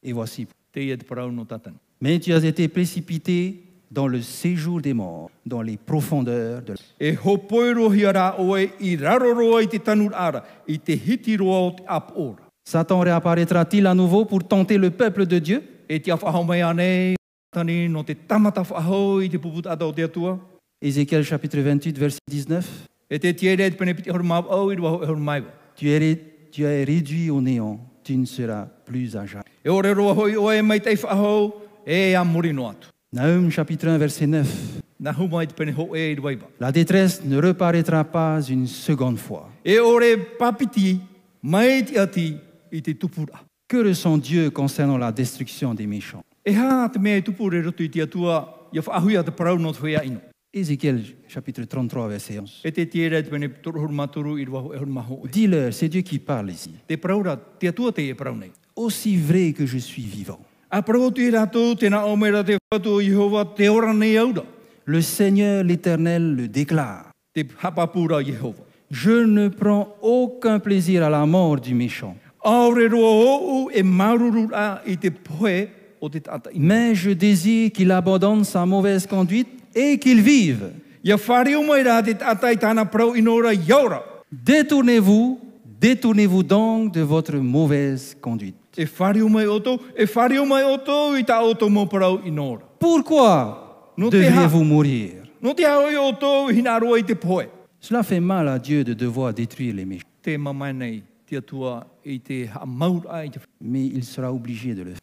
Et 0.04 0.14
voici. 0.14 0.48
Mais 2.02 2.20
tu 2.20 2.34
as 2.34 2.44
été 2.46 2.68
précipité 2.68 3.64
dans 3.92 4.08
le 4.08 4.22
séjour 4.22 4.80
des 4.80 4.94
morts, 4.94 5.32
dans 5.46 5.64
les 5.64 5.78
profondeurs 5.78 6.62
de 6.62 6.76
E 7.02 7.18
Satan 12.70 13.00
réapparaîtra-t-il 13.00 13.88
à 13.88 13.96
nouveau 13.96 14.26
pour 14.26 14.44
tenter 14.44 14.78
le 14.78 14.92
peuple 14.92 15.26
de 15.26 15.40
Dieu? 15.40 15.64
Ézéchiel 20.80 21.24
chapitre 21.24 21.58
28, 21.58 21.98
verset 21.98 22.20
19. 22.30 22.68
E 23.10 23.18
te 23.18 23.34
tiere 23.34 23.72
te 23.72 23.76
pene 23.76 23.96
piti 23.98 24.12
horu 24.12 24.24
mau 24.24 24.46
au 24.54 24.70
i 24.70 24.76
rua 24.76 24.92
horu 25.02 25.18
mai 25.18 25.42
wa. 25.42 25.48
Tu 25.76 25.90
es, 25.90 26.20
tu 26.52 26.64
es 26.64 26.84
réduit 26.84 27.32
au 27.32 27.42
néant, 27.42 27.80
tu 28.04 28.16
ne 28.16 28.26
seras 28.26 28.68
plus 28.86 29.18
à 29.18 29.26
jamais. 29.26 29.44
Nahum 33.12 33.50
chapitre 33.50 33.88
1, 33.88 33.98
verset 33.98 34.28
9. 34.28 34.48
Nā 35.02 35.16
humai 35.18 35.48
te 35.48 35.56
pene 35.56 35.74
ho 35.74 35.96
e 35.96 36.12
i 36.12 36.16
rua 36.16 36.34
iwa. 36.34 36.46
La 36.60 36.72
détresse 36.72 37.26
ne 37.26 37.42
reparaîtra 37.42 38.04
pas 38.04 38.42
une 38.44 38.68
seconde 38.68 39.18
fois. 39.18 39.50
Que 43.68 43.78
ressent 43.78 44.18
Dieu 44.18 44.50
concernant 44.50 44.98
la 44.98 45.12
destruction 45.12 45.74
des 45.74 45.86
méchants? 45.86 46.24
Ézéchiel 50.52 51.04
chapitre 51.28 51.64
33, 51.64 52.08
verset 52.08 52.40
11. 52.40 52.62
E 52.66 52.72
te 52.72 52.88
tiere 52.90 53.22
te 53.22 53.30
pene 53.30 53.52
toro 53.62 53.84
horu 53.84 53.94
maturu 53.94 54.40
i 54.40 54.46
rua 54.46 54.64
horu 54.64 54.88
maho 54.90 55.22
e. 55.24 55.30
Dis-leur, 55.30 55.72
c'est 55.72 55.90
Dieu 55.90 56.02
qui 56.02 56.18
parle 56.18 56.50
ici. 56.50 56.74
Aussi 58.76 59.16
vrai 59.18 59.54
que 59.54 59.68
je 59.68 59.78
suis 59.78 60.02
vivant, 60.02 60.40
le 64.86 65.02
Seigneur 65.02 65.64
l'Éternel 65.64 66.36
le 66.36 66.48
déclare. 66.48 67.12
Je 68.90 69.12
ne 69.12 69.50
prends 69.50 69.96
aucun 70.02 70.58
plaisir 70.60 71.04
à 71.04 71.12
la 71.12 71.28
mort 71.28 71.60
du 71.60 71.76
méchant, 71.76 72.18
Mais 76.56 76.96
je 76.96 77.12
désire 77.12 77.72
qu'il 77.72 77.92
abandonne 77.92 78.44
sa 78.44 78.66
mauvaise 78.66 79.06
conduite 79.06 79.48
et 79.76 79.98
qu'il 80.00 80.22
vive. 80.22 80.72
Détournez-vous, 84.32 85.40
détournez-vous 85.80 86.44
donc 86.44 86.94
de 86.94 87.02
votre 87.02 87.36
mauvaise 87.38 88.16
conduite. 88.22 88.56
E 88.78 88.84
e. 88.84 88.88
Pourquoi 92.80 93.94
devriez-vous 93.98 94.64
mourir? 94.64 95.12
Cela 97.82 98.04
fait 98.04 98.20
mal 98.20 98.48
à 98.48 98.60
Dieu 98.60 98.84
de 98.84 98.94
devoir 98.94 99.34
détruire 99.34 99.74
les 99.76 99.86
méchants, 99.86 100.06
Mais 103.62 103.86
il 103.86 104.04
sera 104.04 104.34
obligé 104.34 104.74
de 104.74 104.84
le 104.84 104.92
faire. 104.92 105.00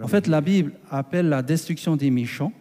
En 0.00 0.08
fait, 0.08 0.26
la 0.26 0.40
Bible 0.40 0.72
appelle 0.90 1.28
la 1.28 1.42
destruction 1.42 1.96
des 1.96 2.10
méchants. 2.10 2.52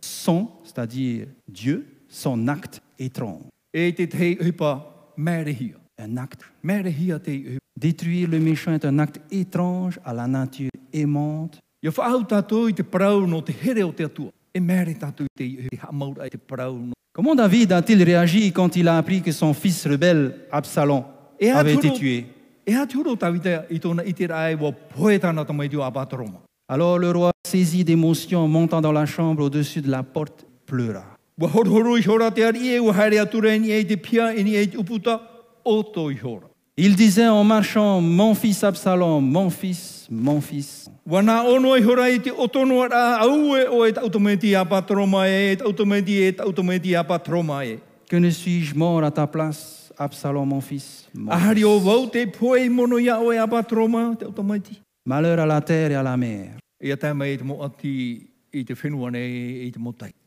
Son, 0.00 0.48
c'est-à-dire 0.64 1.26
Dieu, 1.48 1.86
son 2.08 2.48
acte 2.48 2.82
étrange. 2.98 3.42
Un 6.00 6.16
acte. 6.16 6.42
Détruire 7.76 8.28
le 8.28 8.38
méchant 8.40 8.72
est 8.72 8.84
un 8.84 8.98
acte 8.98 9.20
étrange 9.30 10.00
à 10.04 10.12
la 10.12 10.26
nature 10.26 10.70
aimante 10.92 11.60
E. 17.18 17.20
Comment 17.20 17.34
David 17.34 17.72
a-t-il 17.72 18.02
réagi 18.02 18.52
quand 18.52 18.76
il 18.76 18.86
a 18.86 18.96
appris 18.96 19.22
que 19.22 19.32
son 19.32 19.52
fils 19.52 19.86
rebelle, 19.86 20.36
Absalom, 20.52 21.02
avait 21.52 21.74
été 21.74 21.92
tué 21.92 22.26
E. 22.68 22.72
Alors 26.68 26.98
le 26.98 27.10
roi, 27.10 27.32
saisi 27.46 27.82
d'émotion, 27.82 28.46
montant 28.46 28.80
dans 28.80 28.92
la 28.92 29.06
chambre 29.06 29.42
au-dessus 29.44 29.80
de 29.80 29.90
la 29.90 30.02
porte, 30.04 30.46
pleura. 30.66 31.04
Il 36.80 36.94
disait 36.94 37.26
en 37.26 37.42
marchant, 37.42 38.00
Mon 38.00 38.34
fils 38.36 38.62
Absalom, 38.62 39.20
mon 39.20 39.50
fils, 39.50 40.06
mon 40.08 40.40
fils. 40.40 40.88
Que 48.08 48.16
ne 48.16 48.30
suis-je 48.30 48.76
mort 48.76 49.02
à 49.02 49.10
ta 49.10 49.26
place, 49.26 49.92
Absalom, 49.98 50.46
mon 50.48 50.60
fils 50.60 51.08
mon 51.14 51.32
fils? 51.32 51.58
e. 54.70 54.76
Malheur 55.04 55.40
à 55.40 55.46
la 55.46 55.60
terre 55.60 55.90
et 55.90 55.96
à 55.96 56.02
la 56.04 56.16
mer, 56.16 56.50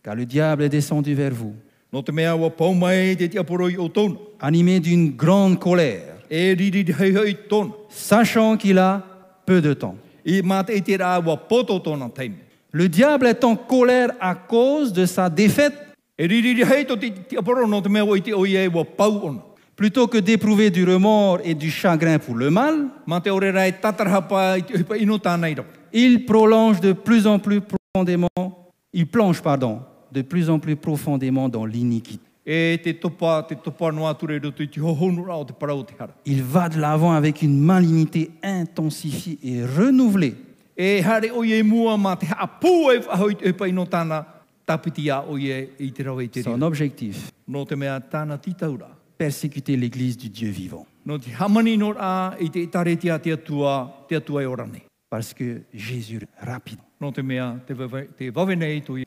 car 0.04 0.16
le 0.16 0.26
diable 0.26 0.64
est 0.64 0.70
descendu 0.70 1.14
vers 1.14 1.34
vous, 1.34 1.54
animé 4.42 4.82
d'une 4.82 5.12
grande 5.16 5.58
colère, 5.58 6.18
Sachant 7.90 8.58
qu'il 8.58 8.78
a 8.78 9.04
peu 9.46 9.62
de 9.62 9.74
temps. 9.74 9.96
Le 12.72 12.88
diable 12.88 13.28
est 13.28 13.44
en 13.44 13.56
colère 13.56 14.12
à 14.20 14.36
cause 14.36 14.94
de 14.94 15.06
sa 15.06 15.30
défaite, 15.30 15.74
plutôt 19.76 20.08
que 20.08 20.18
d'éprouver 20.20 20.70
du 20.70 20.86
remords 20.86 21.40
et 21.44 21.54
du 21.56 21.70
chagrin 21.70 22.20
pour 22.20 22.36
le 22.36 22.50
mal. 22.50 22.88
Il 25.92 26.26
prolonge 26.26 26.80
de 26.80 26.94
plus 26.94 27.28
en 27.28 27.40
plus 27.40 27.62
profondément, 27.62 28.30
il 28.94 29.08
plonge, 29.08 29.42
pardon, 29.42 29.82
de 30.12 30.22
plus 30.22 30.50
en 30.50 30.60
plus 30.60 30.76
profondément 30.78 31.50
dans 31.50 31.66
l'iniquité. 31.66 32.31
Il 36.26 36.44
va 36.44 36.70
de 36.70 36.80
l'avant 36.80 37.12
avec 37.12 37.42
une 37.44 37.60
malignité 37.60 38.32
intensifiée 38.42 39.38
et 39.44 39.64
renouvelée. 39.64 40.36
E 40.78 41.02
e 41.02 41.62
e 45.80 46.42
Son 46.44 46.62
objectif, 46.62 47.32
persécuter 49.18 49.78
l'Église 49.78 50.18
du 50.18 50.30
Dieu 50.30 50.50
vivant. 50.50 50.88
Parce 55.10 55.34
que 55.34 55.62
Jésus 55.74 56.22
rapide. 56.40 56.80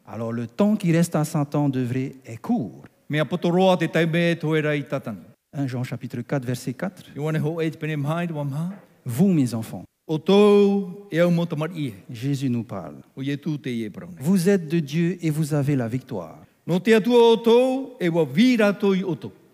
Alors 0.07 0.32
le 0.32 0.47
temps 0.47 0.76
qui 0.76 0.93
reste 0.93 1.16
à 1.16 1.24
Satan 1.24 1.68
devrait 1.68 2.12
est 2.26 2.37
court. 2.37 2.85
Mea 3.09 3.25
potoroa 3.25 3.77
te 3.77 3.89
taime 3.89 4.37
to 4.41 4.57
e 4.57 4.61
rai 4.61 4.83
tatani. 4.83 5.21
1 5.57 5.69
Jean 5.69 5.85
chapitre 5.85 6.23
4 6.23 6.45
verset 6.45 6.77
4. 6.77 7.13
I 7.17 7.19
wane 7.19 7.39
ho 7.39 7.61
e 7.61 7.71
te 7.71 7.79
pene 7.79 7.97
mhai 7.97 8.27
te 8.27 8.33
wamha. 8.33 8.73
Vous 9.05 9.29
mes 9.29 9.55
enfants, 9.55 9.85
e. 10.09 11.93
Jésus 12.11 12.49
nous 12.51 12.65
parle. 12.65 12.97
Vous 13.17 14.49
êtes 14.49 14.69
de 14.69 14.81
Dieu 14.81 15.19
et 15.21 15.31
vous 15.31 15.55
avez 15.55 15.77
la 15.77 15.89
victoire. 15.89 16.39
E. 16.67 16.79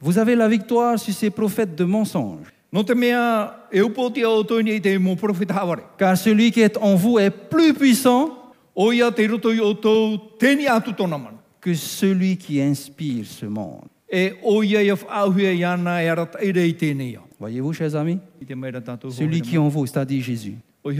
Vous 0.00 0.18
avez 0.18 0.36
la 0.36 0.48
victoire 0.48 0.98
sur 0.98 1.12
ces 1.12 1.30
prophètes 1.30 1.74
de 1.74 1.84
mensonges. 1.84 2.52
E. 2.72 2.84
Car 5.98 6.16
celui 6.16 6.50
qui 6.52 6.60
est 6.60 6.76
en 6.76 6.94
vous 6.94 7.18
est 7.18 7.30
plus 7.30 7.74
puissant 7.74 8.36
Que 11.60 11.74
celui 11.74 12.36
qui 12.36 12.60
inspire 12.60 13.26
ce 13.26 13.46
monde. 13.46 13.88
E 14.12 14.30
e 14.30 14.36
au. 14.42 14.62
Voyez-vous, 17.38 17.72
chers 17.72 17.94
amis? 17.94 18.18
Celui 19.10 19.40
qui 19.40 19.54
est 19.54 19.58
en 19.58 19.68
vous, 19.68 19.86
c'est-à-dire 19.86 20.22
Jésus. 20.22 20.56
E. 20.84 20.90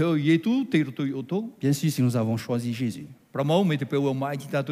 Bien 1.60 1.72
sûr, 1.72 1.90
si 1.90 2.02
nous 2.02 2.16
avons 2.16 2.36
choisi 2.36 2.72
Jésus. 2.72 3.06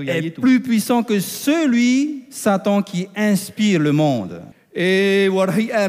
Est 0.07 0.30
plus 0.30 0.61
puissant 0.61 1.03
que 1.03 1.20
celui, 1.20 2.24
Satan, 2.30 2.82
qui 2.82 3.09
inspire 3.16 3.80
le 3.80 3.93
monde. 3.93 4.43
E 4.76 5.26
e 5.26 5.30
e 5.30 5.89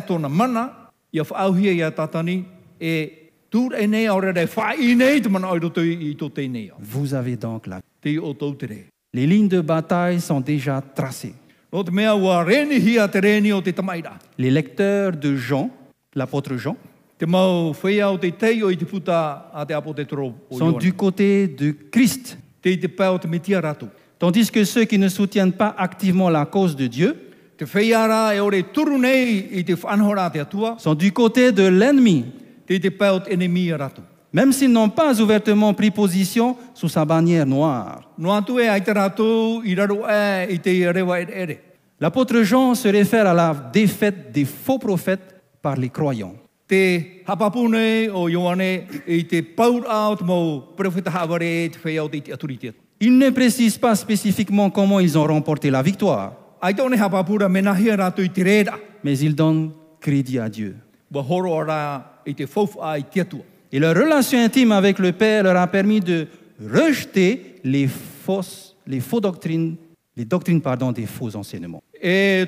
e. 2.82 3.20
Vous 6.80 7.14
avez 7.14 7.36
donc 7.36 7.68
la... 7.68 7.82
Les 9.14 9.26
lignes 9.26 9.47
de 9.47 9.62
bataille 9.62 10.22
sont 10.22 10.39
déjà 10.39 10.82
tracées. 10.82 11.34
Les 14.38 14.51
lecteurs 14.51 15.12
de 15.12 15.36
Jean, 15.36 15.70
l'apôtre 16.16 16.57
Jean, 16.57 16.78
sont 20.51 20.72
du 20.72 20.93
côté 20.93 21.47
de 21.47 21.76
Christ. 21.91 22.38
Tandis 24.20 24.51
que 24.51 24.64
ceux 24.64 24.86
qui 24.86 24.97
ne 24.97 25.07
soutiennent 25.10 25.53
pas 25.53 25.76
activement 25.78 26.30
la 26.30 26.45
cause 26.45 26.76
de 26.76 26.88
Dieu 26.88 27.16
sont 30.78 30.95
du 30.95 31.12
côté 31.12 31.51
de 31.51 31.68
l'ennemi, 31.68 32.26
même 34.32 34.52
s'ils 34.52 34.72
n'ont 34.72 34.90
pas 34.90 35.20
ouvertement 35.20 35.74
pris 35.74 35.90
position 35.92 36.56
sous 36.74 36.90
sa 36.90 37.06
bannière 37.06 37.46
noire. 37.46 38.02
E 38.18 38.24
e. 40.52 41.58
L'apôtre 42.00 42.42
Jean 42.44 42.76
se 42.76 42.88
réfère 42.88 43.28
à 43.28 43.34
la 43.34 43.54
défaite 43.74 44.32
des 44.32 44.46
faux 44.46 44.80
prophètes 44.80 45.36
par 45.62 45.76
les 45.76 45.90
croyants. 45.90 46.36
Te 46.68 47.02
atu. 52.32 52.74
Il 53.02 53.18
ne 53.18 53.30
précise 53.32 53.78
pas 53.78 53.96
spécifiquement 53.96 54.70
comment 54.70 55.00
ils 55.00 55.18
ont 55.18 55.26
remporté 55.26 55.72
la 55.72 55.82
victoire, 55.82 56.34
rera. 56.62 56.74
mais 59.04 59.18
ils 59.18 59.36
donnent 59.36 59.72
crédit 60.00 60.40
à 60.40 60.50
Dieu. 60.50 60.76
Et 63.72 63.80
leur 63.80 63.95
relation 63.95 64.39
intime 64.39 64.72
avec 64.72 64.99
le 64.99 65.11
Père 65.11 65.43
leur 65.43 65.57
a 65.57 65.67
permis 65.67 65.99
de 65.99 66.28
rejeter 66.61 67.55
les 67.63 67.88
fausses, 67.88 68.76
les 68.88 68.99
faux 68.99 69.20
doctrines, 69.20 69.76
les 70.15 70.26
doctrines 70.26 70.61
pardon, 70.61 70.91
des 70.91 71.05
faux 71.05 71.36
enseignements. 71.36 71.84
E 72.03 72.45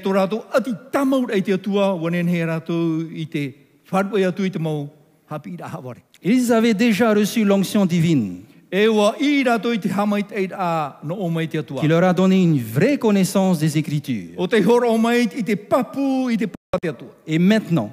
haware. 5.62 5.96
Ils 6.24 6.52
avaient 6.52 6.74
déjà 6.74 7.14
reçu 7.14 7.44
l'onction 7.44 7.86
divine 7.86 8.42
qui 8.72 8.86
leur 11.88 12.04
a 12.04 12.14
donné 12.14 12.42
une 12.42 12.60
vraie 12.60 12.98
connaissance 12.98 13.60
des 13.60 13.78
Écritures. 13.78 14.48
Et 17.28 17.40
maintenant, 17.40 17.92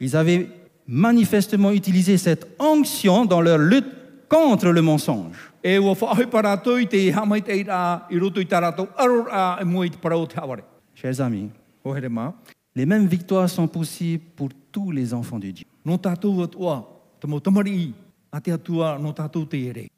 ils 0.00 0.16
avaient 0.16 0.48
manifestement 0.88 1.70
utilisé 1.70 2.16
cette 2.16 2.48
onction 2.58 3.26
dans 3.26 3.42
leur 3.42 3.58
lutte 3.58 3.86
contre 4.28 4.70
le 4.70 4.82
mensonge. 4.82 5.52
e 5.62 5.78
e. 5.78 5.94
Chers 10.94 11.20
amis, 11.20 11.50
les 12.74 12.86
mêmes 12.86 13.06
victoires 13.06 13.50
sont 13.50 13.68
possibles 13.68 14.24
pour 14.34 14.48
tous 14.72 14.90
les 14.90 15.12
enfants 15.12 15.38
de 15.38 15.50
Dieu. 15.50 15.66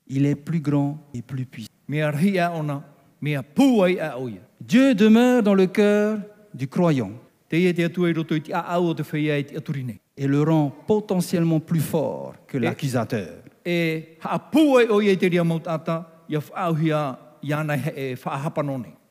Il 0.08 0.26
est 0.26 0.34
plus 0.34 0.60
grand 0.60 0.98
et 1.14 1.22
plus 1.22 1.46
puissant. 1.46 1.70
Dieu 4.60 4.94
demeure 4.94 5.42
dans 5.42 5.54
le 5.54 5.66
cœur 5.66 6.18
du 6.54 6.68
croyant 6.68 7.10
Et 10.16 10.26
le 10.26 10.42
rend 10.42 10.70
potentiellement 10.86 11.60
plus 11.60 11.80
fort 11.80 12.34
que 12.46 12.58
l'accusateur. 12.58 13.42
E. 13.66 14.02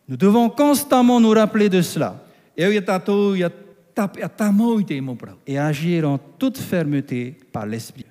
Nous 0.08 0.18
devons 0.18 0.50
constamment 0.50 1.20
nous 1.20 1.32
rappeler 1.32 1.70
de 1.70 1.82
cela. 1.82 2.16
E 2.58 2.82
et 5.48 5.58
agir 5.58 6.10
en 6.10 6.18
toute 6.18 6.58
fermeté 6.58 7.36
par 7.52 7.66
l'Esprit. 7.66 8.06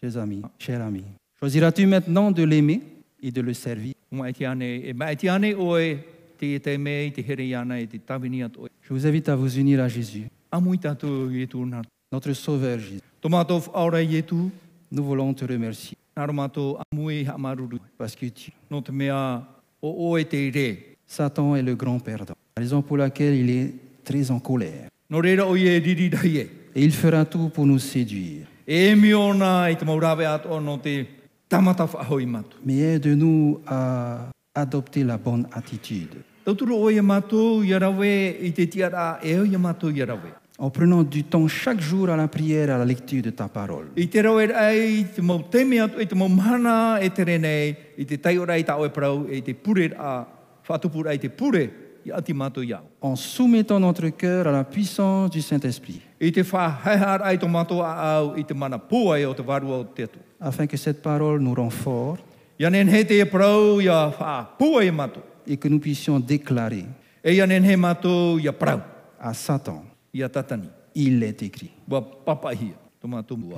Chers 0.00 0.16
amis, 0.16 0.42
chers 0.58 0.82
amis, 0.82 1.04
choisiras-tu 1.38 1.86
maintenant 1.86 2.30
de 2.30 2.42
l'aimer 2.42 2.80
et 3.22 3.30
de 3.30 3.40
le 3.40 3.54
servir? 3.54 3.94
E. 6.42 6.60
Je 8.82 8.92
vous 8.92 9.06
invite 9.06 9.28
à 9.28 9.36
vous 9.36 9.58
unir 9.58 9.80
à 9.80 9.88
Jésus, 9.88 10.24
e 10.52 11.82
notre 12.12 12.32
Sauveur 12.32 12.78
Jésus. 12.78 13.00
E 13.22 13.28
Nous 14.92 15.04
voulons 15.04 15.34
te 15.34 15.44
remercier 15.44 15.96
parce 17.98 18.16
que 18.16 18.26
tu, 18.26 18.52
re. 18.72 19.42
Satan 21.06 21.56
est 21.56 21.62
le 21.62 21.74
grand 21.74 21.98
perdant, 21.98 22.34
raison 22.56 22.82
pour 22.82 22.96
laquelle 22.96 23.34
il 23.34 23.50
est 23.50 23.74
très 24.04 24.30
en 24.30 24.40
colère. 24.40 24.88
E 25.10 25.16
e. 25.16 26.46
Et 26.72 26.84
il 26.84 26.92
fera 26.92 27.24
tout 27.24 27.48
pour 27.48 27.66
nous 27.66 27.78
séduire. 27.78 28.46
E. 28.68 28.94
Mais 32.64 32.78
aide-nous 32.78 33.60
à 33.66 34.30
adopter 34.54 35.04
la 35.04 35.16
bonne 35.16 35.46
attitude, 35.52 36.16
E 36.46 36.50
en 40.62 40.70
prenant 40.70 41.02
du 41.02 41.24
temps 41.24 41.48
chaque 41.48 41.80
jour 41.80 42.10
à 42.10 42.16
la 42.16 42.28
prière 42.28 42.70
à 42.70 42.78
la 42.78 42.84
lecture 42.84 43.22
de 43.22 43.30
ta 43.30 43.48
parole. 43.48 43.86
E 43.96 44.02
e. 44.02 44.06
En 53.00 53.16
soumettant 53.16 53.80
notre 53.80 54.08
cœur 54.08 54.46
à 54.46 54.52
la 54.52 54.64
puissance 54.64 55.30
du 55.30 55.40
Saint-Esprit, 55.40 56.02
afin 60.40 60.66
que 60.66 60.76
cette 60.76 61.00
parole 61.02 61.40
nous 61.40 61.54
rend 61.54 61.70
forts 61.70 62.18
Et 65.46 65.56
que 65.56 65.68
nous 65.68 65.78
puissions 65.80 66.18
déclarer 66.20 66.84
E 67.24 67.40
à 69.22 69.34
Satan, 69.34 69.84
il 70.94 71.22
est 71.22 71.42
écrit. 71.42 71.70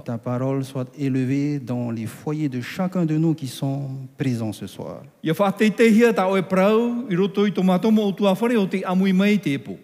Que 0.00 0.04
ta 0.04 0.18
parole 0.18 0.64
soit 0.64 0.86
élevée 0.96 1.58
dans 1.58 1.90
les 1.90 2.06
foyers 2.06 2.48
de 2.48 2.60
chacun 2.60 3.04
de 3.04 3.16
nous 3.16 3.34
qui 3.34 3.48
sont 3.48 3.88
présents 4.16 4.52
ce 4.52 4.66
soir. 4.68 5.02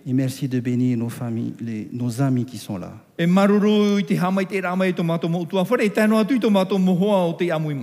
Et 0.06 0.12
merci 0.12 0.48
de 0.48 0.60
bénir 0.60 0.96
nos 0.98 1.08
familles, 1.08 1.54
les- 1.60 1.88
nos 1.92 2.20
amis 2.22 2.44
qui 2.44 2.56
sont 2.58 2.78
là. 2.78 2.92
E 3.18 3.26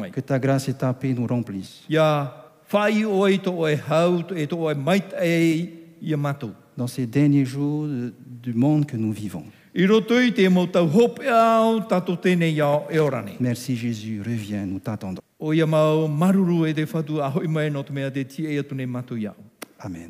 e. 0.08 0.12
Que 0.12 0.22
ta 0.22 0.40
grâce 0.40 0.70
et 0.70 0.74
ta 0.76 0.94
paix 0.94 1.14
nous 1.14 1.28
remplissent 1.28 1.84
whai 2.72 3.06
o 3.06 3.28
e 3.28 3.38
tō 3.38 3.70
e 4.36 4.46
tō 4.46 4.76
mait 4.76 5.04
e 5.22 6.16
dans 6.78 6.88
ces 6.88 7.06
derniers 7.06 7.46
jours 7.46 7.88
du 8.44 8.54
monde 8.54 8.86
que 8.86 8.98
nous 8.98 9.12
vivons. 9.12 9.46
E. 9.76 9.88
Merci 13.40 13.76
Jésus, 13.76 14.22
reviens, 14.22 14.66
nous 14.66 14.80
t'attendons. 14.80 15.22
E. 15.42 15.62
Amen. 19.80 20.10